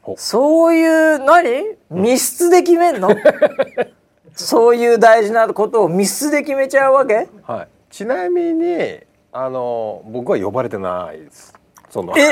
[0.02, 1.76] ほそういう何？
[1.90, 3.10] 密室で決めんの？
[4.34, 7.28] そういう大事なことを密室で決めちゃうわけ？
[7.44, 9.02] はい、ちなみに
[9.32, 11.54] あの僕は呼ばれてないです。
[11.90, 12.14] その。
[12.18, 12.32] え？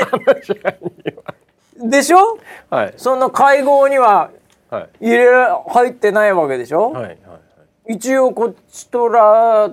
[1.88, 2.38] でしょ？
[2.70, 2.94] ははい。
[2.96, 4.30] その会合には
[4.70, 5.06] はい。
[5.06, 7.18] 入れら入ってないわけでしょ、はいはい
[7.90, 9.70] 一応こっちとら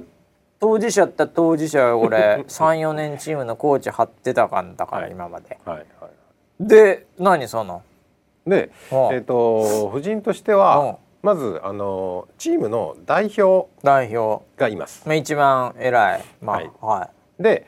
[0.62, 5.12] 当事者って当事者俺34 年チームのコーチ張ってたかんだから、はい。
[5.12, 5.58] 今まで。
[5.66, 6.10] はいはい。
[6.62, 7.82] で何その？
[8.48, 14.46] で、はあえっ、と夫人としてはまずあのチームの代表代表。
[14.56, 15.04] がいます。
[15.06, 16.24] まあ一番偉い。
[16.42, 16.72] まあはい。
[16.82, 17.10] はい、
[17.40, 17.68] で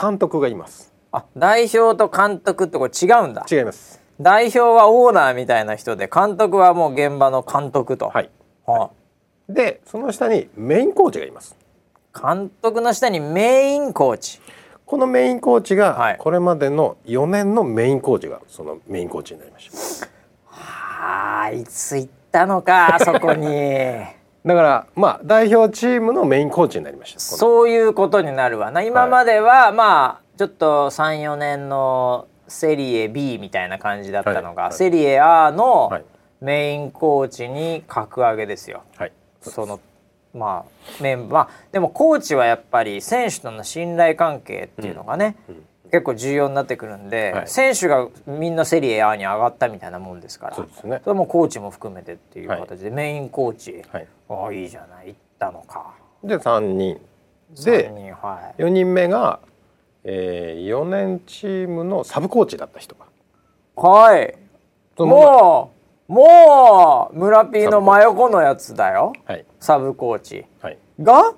[0.00, 0.92] 監督がいます。
[1.12, 3.44] あ代表と監督ってこれ違うんだ。
[3.50, 4.00] 違います。
[4.20, 8.30] 代表はオーナーみたいな人で監督はもう現場の監督と、はい。
[8.66, 8.90] は
[9.48, 11.56] でその下にメインコーチがいます。
[12.14, 14.40] あ監督の下にメインコーチ。
[14.86, 16.12] このメインコーチはい。
[16.12, 20.08] がこれまでの4年のメインコーチがそのメインコーチになりました。
[20.50, 23.46] あーいつ行ったのかそこに
[24.44, 27.20] だからまあ代表チームのメインコーチになりました。
[27.20, 28.82] そういうことになるわな。
[28.82, 34.70] 今までは、まあちょっと34年のセリエ B みたいな感じだったのが、はい。
[34.70, 36.04] はいセリエ A のはい。
[36.40, 38.82] メインコーチに格上げですよ。
[38.96, 39.12] はい。
[39.40, 39.78] その
[40.34, 41.72] まあメンバー。
[41.72, 47.48] でもコーチはやっぱり選手との信頼関係っていうのがね、うん結構重要になってくるんで、はい。
[47.48, 51.02] 選手がみんなセリエ A に上がったみたいなもんですからそうですね。
[51.04, 54.08] それもコーチも含めてっていう形で、メインコーチ、はい。
[54.30, 55.92] ああいいじゃない行ったのか。
[56.24, 56.98] で3人。
[57.54, 58.62] 三で人はい。
[58.62, 59.40] 4人目が、
[60.04, 63.04] えー、4年チームのサブコーチだった人が。
[63.76, 64.34] はい。
[64.98, 65.72] も
[66.08, 69.12] う、もう、村 P の真横のやつだよ。
[69.26, 69.44] はい。
[69.60, 70.46] サブコーチ。
[70.62, 70.78] はい。
[71.00, 71.34] が、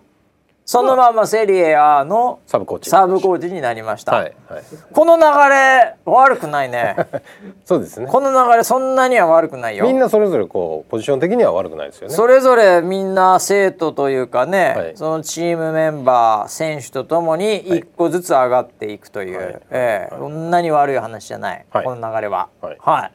[0.67, 2.89] そのままセリエ A のサブコーチ。
[2.89, 4.13] サブコーチになりました。
[4.13, 4.63] はいはい。
[4.93, 6.97] この流れ、悪くないね。
[7.67, 8.07] そうですね。
[8.07, 9.85] この流れ、そんなには悪くないよ。
[9.85, 12.15] みんなそれぞれこうポジション的には悪くないですよね。
[12.15, 14.97] それぞれみんな生徒というかね、はい。
[14.97, 19.61] そのチームメンバー選手とともに一個ずつ上がっていくという、はい。
[19.71, 21.85] ええそんなに悪い話じゃない、はい。
[21.85, 22.49] この流れは。
[22.63, 22.77] はい。
[22.81, 23.11] は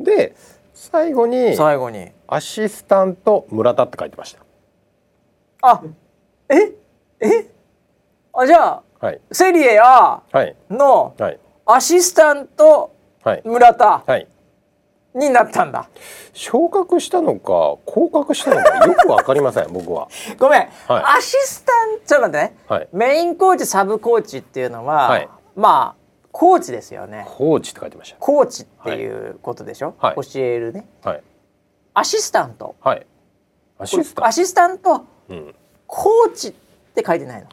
[0.00, 0.04] い。
[0.04, 0.34] で
[0.74, 2.12] 最後に最後に。
[2.28, 4.36] アシスタント村田って書いてまし
[5.62, 5.80] あ
[6.50, 6.81] え？
[7.22, 7.46] え？
[8.34, 9.20] あじゃあたはい。
[9.32, 10.56] セリエ A はい。
[10.70, 11.38] のはい。
[11.66, 12.94] アシスタント
[13.24, 13.42] はい。
[13.44, 14.26] 村田はい。
[15.14, 15.88] になったんだ。
[16.32, 20.08] 昇格したのか降格したのかよくわかりません 僕は。
[20.38, 21.04] ごめん、はい。
[21.18, 22.56] アシスタントちょっと待ってね。
[22.66, 22.88] はい。
[22.92, 25.28] メインコーチサブコーチっていうのは、はい。
[25.54, 26.02] まあ
[26.32, 27.26] コーチですよね。
[27.28, 30.14] コーチって書いてましコーチっていうことでしょ、はい。
[30.16, 30.86] 教えるね。
[31.02, 31.22] たはい。
[31.94, 32.74] アシスタント。
[32.80, 33.06] はい。
[33.78, 35.54] アシスタント、うん、
[35.86, 36.54] コーチ
[36.92, 37.46] って書いてないの？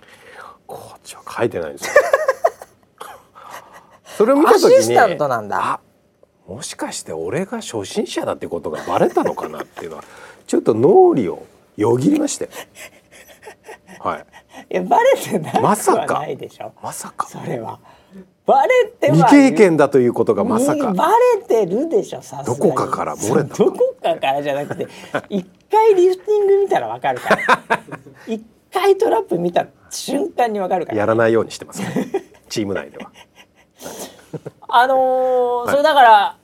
[0.67, 1.93] コーチは書いてないんですよ。
[4.17, 5.57] それを見たア時にシスタントなんだ。
[5.57, 5.79] あ
[6.47, 10.03] もしかして俺が初心者だってことがバレたのかなっていうのは
[10.47, 11.43] ちょっと脳裏を
[11.77, 12.49] よぎりまして。
[13.99, 14.25] はい。
[14.71, 16.73] いやバレてなくまさかはないでしょ。
[16.81, 17.27] まさか。
[17.27, 17.79] それは。
[18.45, 20.91] バレては未経験だということがまさか。
[20.91, 23.55] バレてるでしょさどこかから漏れた。
[23.55, 24.87] どこかからじゃなくて
[25.29, 27.39] 一回リフティング見たらわかるから。
[28.27, 28.43] 一
[28.73, 30.97] 回トラップ見た瞬間にわかるから。
[30.97, 32.11] やらないようにしてますね。
[32.49, 33.11] チーム内では。
[34.67, 35.69] あのーはい。
[35.71, 36.37] それだから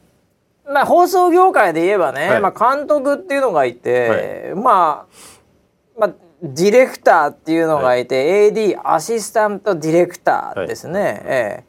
[0.68, 2.42] まあ放送業界で言えばね、はい。
[2.42, 11.64] まあ監督っていうのがいて、まあまあディレクターっていうのがいて、AD アシスタントディレクターですね、え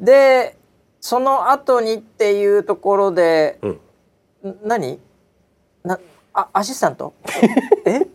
[0.00, 0.04] え。
[0.04, 0.56] で
[1.00, 3.70] その後にっていうところで、うん。
[3.70, 3.78] ん
[4.64, 5.00] 何？
[5.84, 5.98] な
[6.32, 7.14] あアシスタント？
[7.86, 8.06] え？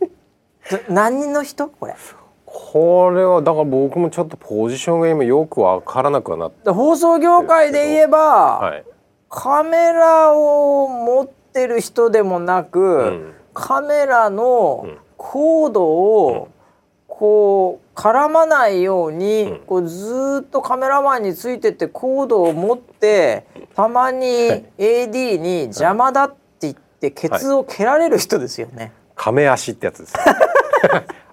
[0.88, 1.68] 何の人？
[1.68, 1.94] これ。
[2.46, 8.84] これはだから僕もちょっとポジションが今よくわからなくなって放送業界で言えば、はい。
[9.28, 13.34] カメラを持ってる人でもなく、ん。
[13.52, 14.98] カメラのうん。
[15.16, 16.48] コードを
[17.08, 19.58] こう絡まないように、うん。
[19.66, 24.64] こうずーっとカメラマンについてってコードを持ってたまにはい。
[24.78, 28.92] AD に邪魔だって言ってケツを蹴られる人ですよね。
[29.16, 30.14] 亀足ってやつです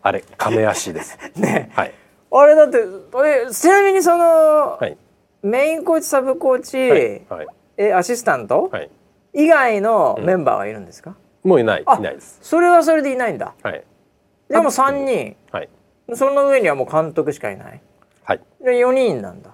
[0.02, 1.18] あれ亀足です。
[1.36, 1.72] ね。
[1.74, 1.94] はい。
[2.32, 4.98] あれだってえちなみにその、はい。
[5.44, 7.22] メインコーチサブコーチ、はい。
[7.30, 7.48] はい。
[7.78, 8.90] えアシスタント、はい。
[9.34, 11.84] 以外のメンバーがいるんですか、もういない。
[11.86, 12.40] あいないです。
[12.42, 13.54] それはそれでいないんだ。
[13.62, 13.84] はい。
[14.50, 15.36] でも3人。
[15.52, 15.70] はい。
[16.14, 17.82] その上にはもう監督しかいない。
[18.24, 18.42] はい。
[18.62, 19.52] で4人なんだ。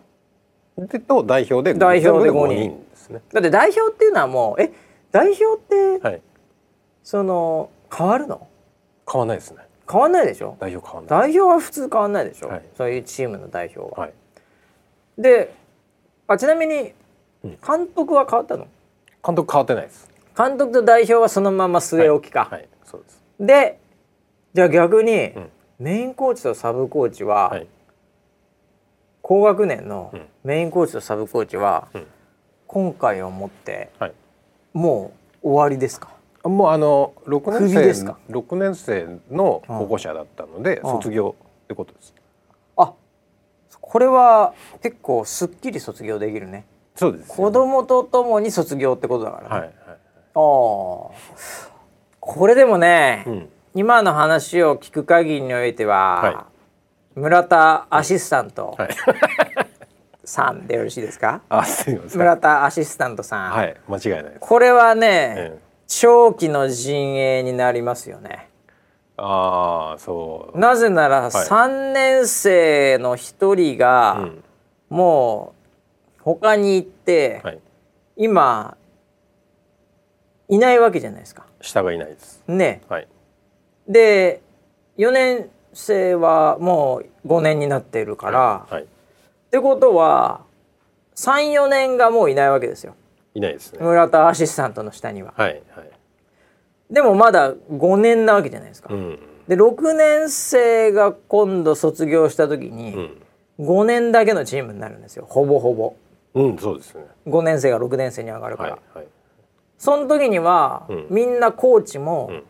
[0.78, 3.22] でと代表で代表で全部五人ですね。
[3.34, 4.72] だって代表っていうのはもうえ
[5.12, 6.22] 代表ってはい。
[7.04, 8.48] その変わるの？
[9.10, 10.58] 変わんないですね変わんないでしょ？
[10.60, 11.32] 代表変わんない。
[11.32, 12.64] 代表は普通変わんないでしょ、はい。
[12.78, 14.14] そういうチームの代表は、はい。
[15.18, 15.54] で
[16.28, 16.94] あちなみに
[17.44, 17.58] うん。
[17.66, 18.68] 監督は変わったの、
[19.26, 20.10] 監督変わってないです。
[20.38, 22.68] 監督と代表はそのまま据え置きか、はい。
[22.84, 23.24] そうです。
[23.40, 23.80] で
[24.54, 25.50] じゃあ逆に、ん。
[25.80, 27.68] メインコーチとサブコーチは、はい。
[29.22, 30.22] 高学年のん。
[30.44, 32.08] メインコーチとサブコーチは、うん。
[32.66, 34.14] 今回をもってはい。
[34.74, 35.14] も
[35.44, 36.10] う終わりですか？
[36.12, 36.17] あ
[36.50, 38.18] もうあの六年生ですか？
[38.30, 40.92] 六年生の保護者だったので、うん。
[40.94, 42.14] 卒業ってことです。
[42.76, 42.94] あ
[43.82, 46.66] これは結構すっきり卒業できるね。
[46.96, 50.38] そうです子供とともに卒業ってことだからね、はいはいああ。
[52.20, 53.50] これでもね、うん。
[53.76, 56.46] 今の話を聞く限りにおいては、は
[57.16, 58.90] 村田アシスタントはい。
[60.26, 62.20] さんでよろしいですか、あすいません。
[62.20, 68.50] 村田アシスタントさん、はい間違いないです、これはね、ええ長期の陣営になりますよね。
[69.18, 70.60] ああそう。
[70.60, 74.44] なぜなら3年生の一人がうん。
[74.90, 75.54] も
[76.20, 77.60] う他に行って、はい。
[78.16, 78.78] 今
[80.50, 81.46] いないわけじゃないですか。
[81.62, 82.44] 下がいないです。
[82.48, 82.82] ね。
[82.88, 83.08] はい。
[83.88, 84.42] で
[84.98, 88.84] 4年生はもう5年になっているから、はい。
[88.84, 88.86] っ
[89.50, 90.42] てことは
[91.16, 92.96] 34年がもういないわけですよ
[93.38, 93.80] いないですね。
[93.82, 95.34] 村田アシスタントの下には。
[95.38, 95.90] はいはい。
[96.90, 98.92] でもまだ5年なわけじゃないですか。
[98.92, 99.20] うん。
[99.48, 103.22] で6年生が今度卒業した時うにん。
[103.60, 105.26] 5年だけのチームになるんですよ。
[105.30, 105.96] ほぼほぼ。
[106.34, 107.06] うんそうですね。
[107.28, 109.08] 5年生が6年生に上がるから、はいはい。
[109.78, 111.08] その時には、うん。
[111.12, 112.44] みんなコーチも、ん。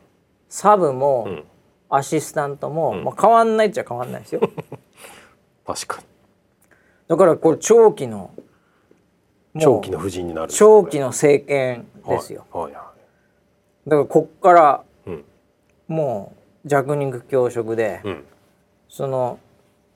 [0.47, 1.43] サブも、うん。
[1.89, 4.41] アシスタントも、まあ、変わんないっちゃ変わんないですよ。
[5.65, 6.05] 確かに。
[7.07, 8.31] だからこれ長期の
[9.60, 12.88] 長期の布陣になる長期の政権ですよ、はいはいは
[13.88, 15.26] だからこっからいうん。
[15.88, 16.34] も
[16.66, 18.24] う弱肉強食で、うん。
[18.89, 19.39] その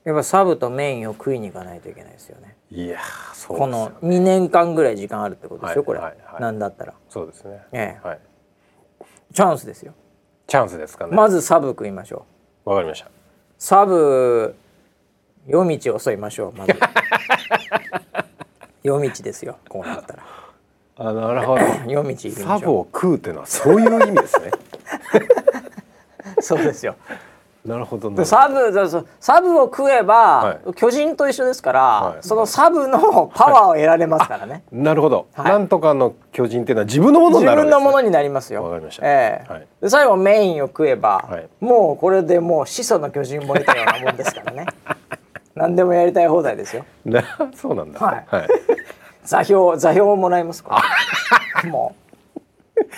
[0.04, 2.56] やっぱサブとメインを食いに行かないといけないですよね。
[2.70, 6.16] いやーそうこのですよ2年間ぐらい時間あるってことですよ、はいこれ、はい。
[6.24, 6.94] はいなんだったら。
[7.10, 7.60] そうですね。
[7.72, 8.06] ええ。
[8.06, 8.20] はい。
[9.34, 9.94] チャンスですよ。
[10.46, 11.14] チャンスですかね。
[11.14, 12.24] まずサブ食いましょ
[12.64, 12.70] う。
[12.70, 13.10] わかりました。
[13.58, 14.54] サブ
[15.46, 16.72] 夜道を襲いましょうまず
[18.82, 20.22] 夜道ですよこうなったら。
[20.96, 21.62] あなるほど。
[21.88, 24.50] 夜道サブを食うっていうのはそういう意味ですね。
[26.38, 26.96] う そうですよ。
[27.64, 30.74] なるほどなサブそうサブを食えば、はい。
[30.74, 32.18] 巨人と一緒ですから、はい。
[32.20, 35.46] そのサブのパワーを得られますからね、 なるほど、はい。
[35.46, 38.64] なんとかの巨人っていうのは自分のもの自になるね、分のものになりますよ。
[38.64, 39.06] わかりました。
[39.06, 39.52] ええ。
[39.52, 39.66] はい。
[39.80, 41.48] で最後メインを食えば、はい。
[41.64, 44.66] もうこれでもう始祖の巨人もいたようなもんですからね
[45.54, 46.84] 何でもやりたい放題ですよ。
[47.04, 47.22] な
[47.54, 48.00] そうなんだ。
[48.00, 48.26] はい。
[48.28, 48.48] はい、
[49.24, 50.82] 座標座標をもらいますか？
[51.64, 52.02] ら もう。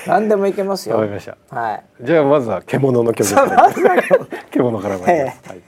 [0.07, 0.97] 何でもいけますよ。
[0.97, 1.37] わかりました。
[1.55, 1.85] はい。
[2.01, 3.37] じゃあまずは獣の巨人。
[3.37, 3.97] そうまずは
[4.51, 4.81] 獣。
[4.81, 5.63] から参ります、はい。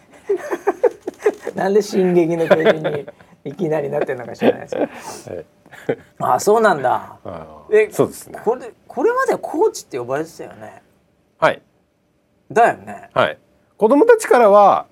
[1.57, 3.07] なんで進撃の巨人に
[3.45, 4.75] いきなりなってるのか知らないです
[5.29, 5.47] けどはい。
[6.37, 7.19] あそうなんだ。
[7.25, 8.41] あえーそうですね。
[8.45, 10.83] これこれまではコーチって呼ばれてたよね？
[11.39, 11.61] はい。
[12.51, 13.11] だよね。
[13.13, 13.39] はい。
[13.77, 14.87] 子供たちからは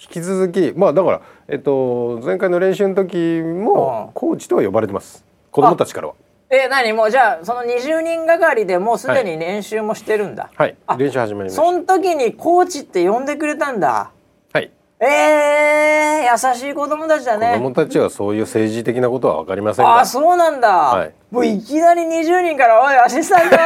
[0.00, 5.24] 引き続きまあだからえっと前回の練習の時うんもコーチとは呼ばれてます。
[5.50, 6.14] 子供たちからは。
[6.50, 6.92] え何？
[6.92, 10.76] もうじゃあその20人がかりでもうすでに練習もしてるんだ、はい。
[10.86, 11.62] あ練習始まりました。
[11.62, 14.10] その時にコーチって呼んでくれたんだ。
[14.52, 14.70] はい。
[15.00, 19.98] えー、優しい子供たちだ子ね供たちはそういう政治的なことは分かりませんが。
[20.00, 21.12] あそうなんだ、はい。
[21.30, 23.56] もういきなり20人から「おい アシスタント。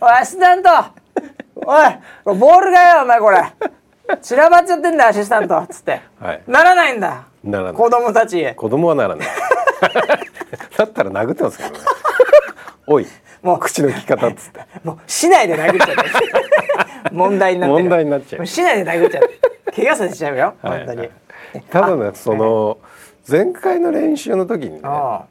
[0.00, 0.70] おいアシスタント。
[1.54, 3.42] おいボールがよお前これ
[4.20, 6.42] 散らばっちゃってんだアシスタント」っつって、はい。
[6.46, 7.26] ならないんだ。
[7.44, 7.74] ならない。
[7.74, 9.28] 子供たち子供はならない。
[10.76, 11.78] だったら殴ってますけどね。
[12.86, 13.06] おい。
[13.42, 14.60] もう口の利き方っつって。
[14.84, 17.10] もう市内で殴っちゃって。
[17.10, 18.40] 問題になっ問題になっちゃう。
[18.40, 19.72] もう市内で殴っちゃって。
[19.76, 20.54] 怪我させちゃうよ。
[20.62, 21.10] 本当に、はい
[21.70, 22.78] ただねその
[23.28, 25.26] 前回の練習の時にねあ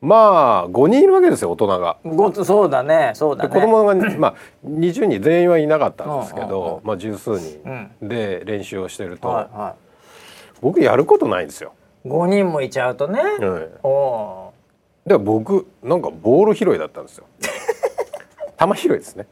[0.00, 1.98] まあ5人いるわけですよ大人が。
[2.44, 3.48] そうだねそうだね。
[3.48, 4.34] で子供が、まあ、
[4.66, 9.76] 20人全員はいなかったんですけど、まあ、十数人で練習をしてると、はいは
[10.62, 11.72] 僕やることないんですよ。
[12.04, 14.52] い5人もいちゃうとね、うんおお
[15.06, 17.24] で僕なんかボール拾いだったんですよ。
[18.58, 19.26] 球拾いですね。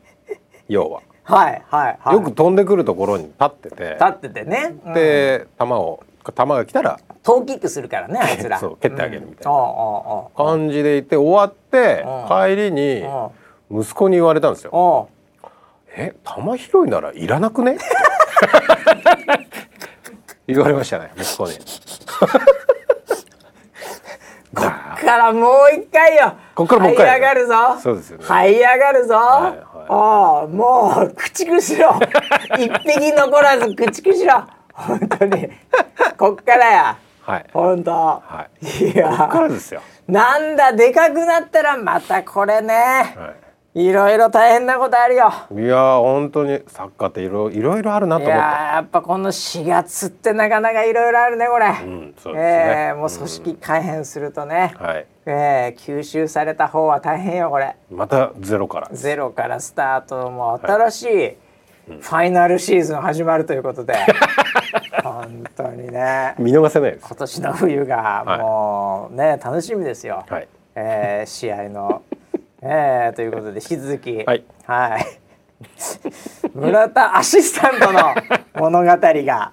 [0.68, 1.00] 要は。
[1.00, 2.14] ーはいはいはい。
[2.14, 3.96] よく飛んでくるところに立ってて。
[4.00, 4.94] 立っててね、うん。
[4.94, 6.02] で球を
[6.32, 8.58] 球が来たらトーキックするからねあいつら。
[8.58, 10.24] そう蹴ってあげるみたいな。
[10.36, 12.28] 感じでいて終わってうん。
[12.28, 13.30] 帰りにあ
[13.70, 15.08] 息子に言われたんですよ。
[15.96, 17.78] え球拾いならいらなくね？
[20.46, 21.58] 言われましたね息子に。
[24.54, 26.32] だあからもう一回よ。
[26.54, 27.54] こっからもう一回這い上がるぞ。
[27.80, 28.24] そうですよね。
[28.24, 29.58] 這い上がるぞ、いはい。
[29.90, 31.94] ああもう駆逐しろ。
[32.58, 34.42] 一匹残らず駆逐しろ
[34.78, 35.48] 本当に
[36.16, 37.90] こっからやはい本当。
[37.92, 43.34] はいいこっからやですよなんだでかくなったらまたこれね、は
[43.74, 45.32] いろいろ大変なことあるよ。
[45.52, 48.46] いやー本当にサッカーっていろいろいろあるないと思った。
[48.46, 51.66] やーやっぱこの4月ってなかなかいろいろあるねこれ。
[51.66, 52.88] うん、そうですね。
[52.88, 55.06] えーもう組織改変するとね、はい。
[55.26, 57.76] えー吸収された方は大変よこれ。
[57.90, 58.88] またゼロから。
[58.90, 61.36] ゼロからスタートもう新しい
[61.88, 63.94] ファイナルシーズン始まるということで、
[65.02, 67.06] 本当にね見逃せないです。
[67.06, 70.24] 今年の冬がもうね、楽しみですよ。
[70.28, 70.48] はい。
[70.74, 72.02] えー試合の、
[72.62, 75.06] えーということで引き続きはいはい
[76.54, 78.14] 村田アシスタントの
[78.54, 79.52] 物語が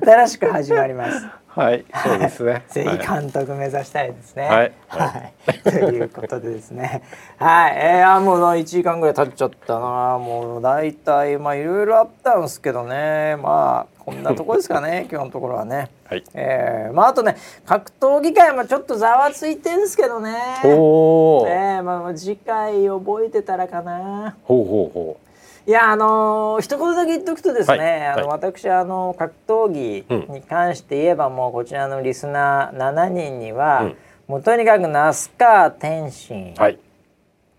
[0.00, 1.26] 新しく始まります。
[1.54, 2.64] はい、そうですね。
[2.68, 4.48] ぜひはい監督目指したいですね。
[4.48, 5.06] はいは
[5.46, 7.02] いということでですね。
[7.38, 10.18] はい、えー、あもう1時間ぐらい経っちゃったな。
[10.18, 13.36] もう大体まあいろいろあったんですけどね。
[13.36, 15.06] まあこんなとこですかね。
[15.12, 15.90] 今日のところはね。
[16.08, 16.24] はい。
[16.34, 20.36] えー、まああとね格闘技界もちょっとざわついてんですけどね。
[20.64, 21.46] おお。
[21.46, 24.34] ねまあまあ次回覚えてたらかな。
[24.42, 25.16] ほうほうほ
[25.66, 33.96] いやあのー一言だけ言っておくとですね、はいあのは私あの格闘技に関して言えばもうこちらのリスナー7人には、うん。
[34.28, 36.60] もうとにかく那須川天心う。
[36.60, 36.78] はい。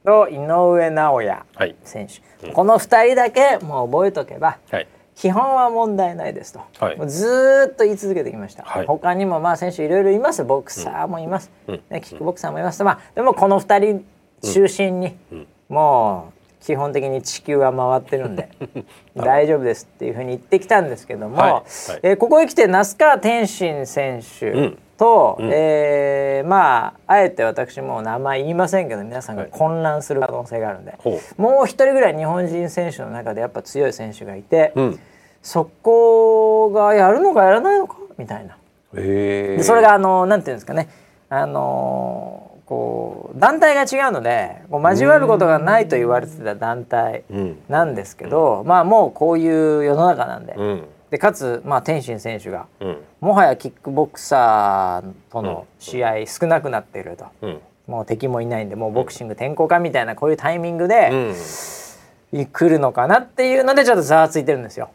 [0.04, 1.76] と井上尚弥はい。
[1.84, 4.88] 選手、この2人だけもう覚えとけばはい。
[5.16, 6.98] 基本は問題ないですと、はい。
[6.98, 8.86] もうずーっと言い続けてきました、はい。
[8.86, 10.44] 他にもまあ選手いろいろいます。
[10.44, 11.82] ボクサーもいます、うん。
[11.90, 14.06] ね、キックボクサーもいます、まあでもこの2人
[14.44, 15.48] 中心に、ん。
[15.70, 16.35] もう
[16.66, 18.50] 基本的に地球は回ってるんで
[19.16, 21.64] 大丈夫ですっていうふうに言ってきたんですけども、はいはい。
[22.02, 24.78] えーここへ来て那須川天心選手うん。
[24.98, 25.50] と、うん。
[25.54, 29.52] えーまああえて私もう名前言いませんけど皆さんがはい。
[29.52, 34.82] 混乱する可能性があるんで、ほもう一人ぐらい日本人選手の中でやっぱ強い選手がいて、う。
[34.82, 35.00] うん。
[35.44, 38.58] そこがやるのかやらないのかみたいな。
[38.98, 40.88] ええでそれがあのなんていうんですかね。
[41.30, 47.60] あのこう団体が違うのでこう交わることがないと言われてた団体うん。
[47.70, 49.48] なんですけど、まあもうこうい
[49.80, 50.84] う世の中なんで,、うん。
[51.12, 52.98] でかつ、まあ、天心選手がうん。
[53.22, 57.26] もはやキックボクサーとの試合少なくなっていると。
[57.42, 57.62] うん。
[57.88, 62.46] もう敵もいないんでもうボクシング転向かみたいなこういうタイミングで、うん。
[62.52, 64.90] 来るのかなっていうのでちょっとざわついてるんですよ。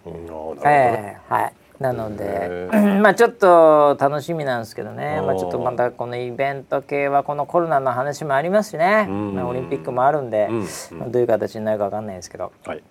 [0.65, 1.53] ええはい。
[1.81, 5.23] なのでへ、まあちょっと楽しみなんですけどね。
[5.23, 9.07] まあちょっとまたこのイベント系はこのコロナの話もありますしね。
[9.09, 10.69] うんまあオリンピックもあるんで、うん
[10.99, 12.53] まあどういう形になるかわかんないですけど。
[12.67, 12.83] はい。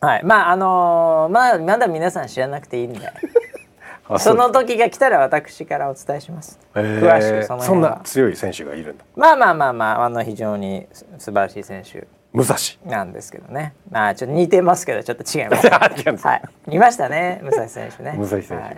[0.00, 0.24] はい。
[0.24, 3.00] まああのーまあまだ皆さん知らなくていいんで、
[4.08, 6.60] あその時が来たら私からお伝えします。
[6.76, 9.04] へー詳しくそのそんな強い選手がいるんだ。
[9.16, 10.86] まあまあまあまああの非常に
[11.18, 12.56] 素晴らしい選手武蔵。
[12.86, 13.74] なんですけどね。
[13.90, 15.66] まあちょっと似てますけどちょっと違います。
[16.26, 16.42] はい。
[16.66, 18.14] 見ましたね、武蔵選手ね。
[18.16, 18.76] 武蔵選手はい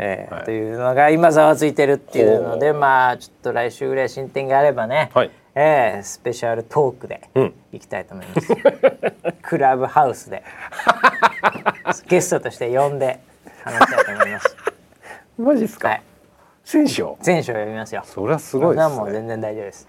[0.00, 8.54] えーはいというのが今ざわついてるっていうのでまあちょっと来週ぐらい進展があればね、はいえースペシャルトークでうんいきたいと思います、
[9.42, 10.44] クラブハウスで
[12.06, 13.18] ゲストとして呼んで
[13.64, 14.56] 話したいと思います
[15.36, 15.88] マジっすか？
[15.88, 16.02] はい
[16.64, 17.18] 選手を？
[17.22, 18.94] 選手を呼びますよそれはすごいですね。
[18.96, 19.88] もう全然大丈夫です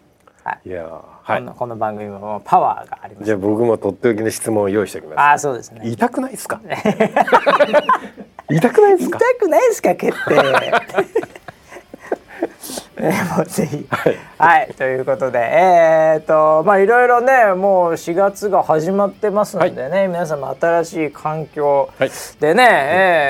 [0.49, 1.53] はい、いやーはいこの。
[1.53, 5.19] この番組もパワーがありますじゃあ僕もとっておきの質問を用意しておきます。
[5.19, 6.59] ああそうですね痛くないですか？
[8.49, 9.25] 痛くないです痛か。
[9.39, 10.35] くないですか決定
[12.97, 13.85] ね、 もうぜひ。
[13.89, 14.17] はい。
[14.37, 22.11] はいということでえー、っとまあいろいろねもう4月が始まってますのでね、皆様新しい環境はい。
[22.39, 22.67] でね、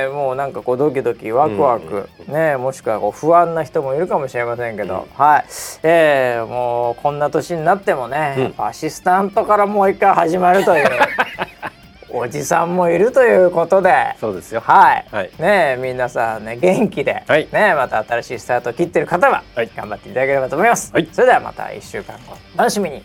[0.04, 5.46] えーもうなんかこうドキドキワクワク、ねもしくはこう不安な人もいるかもしれませんけど、はい、
[5.84, 8.66] えーもうこんな年になってもね、うん。
[8.66, 10.88] アシスタントからもう一回始まるという
[12.12, 14.16] おじさんもいるということで。
[14.20, 14.62] そうですよ。
[14.62, 15.32] はい、はい。
[15.39, 17.43] ねえ皆さんね元気で、はい。
[17.43, 19.70] ねえまた新しいスタートを切ってる方は、はい。
[19.76, 21.07] 頑張っていただければと思います、はい。
[21.12, 23.03] それではまた1週間後楽しみに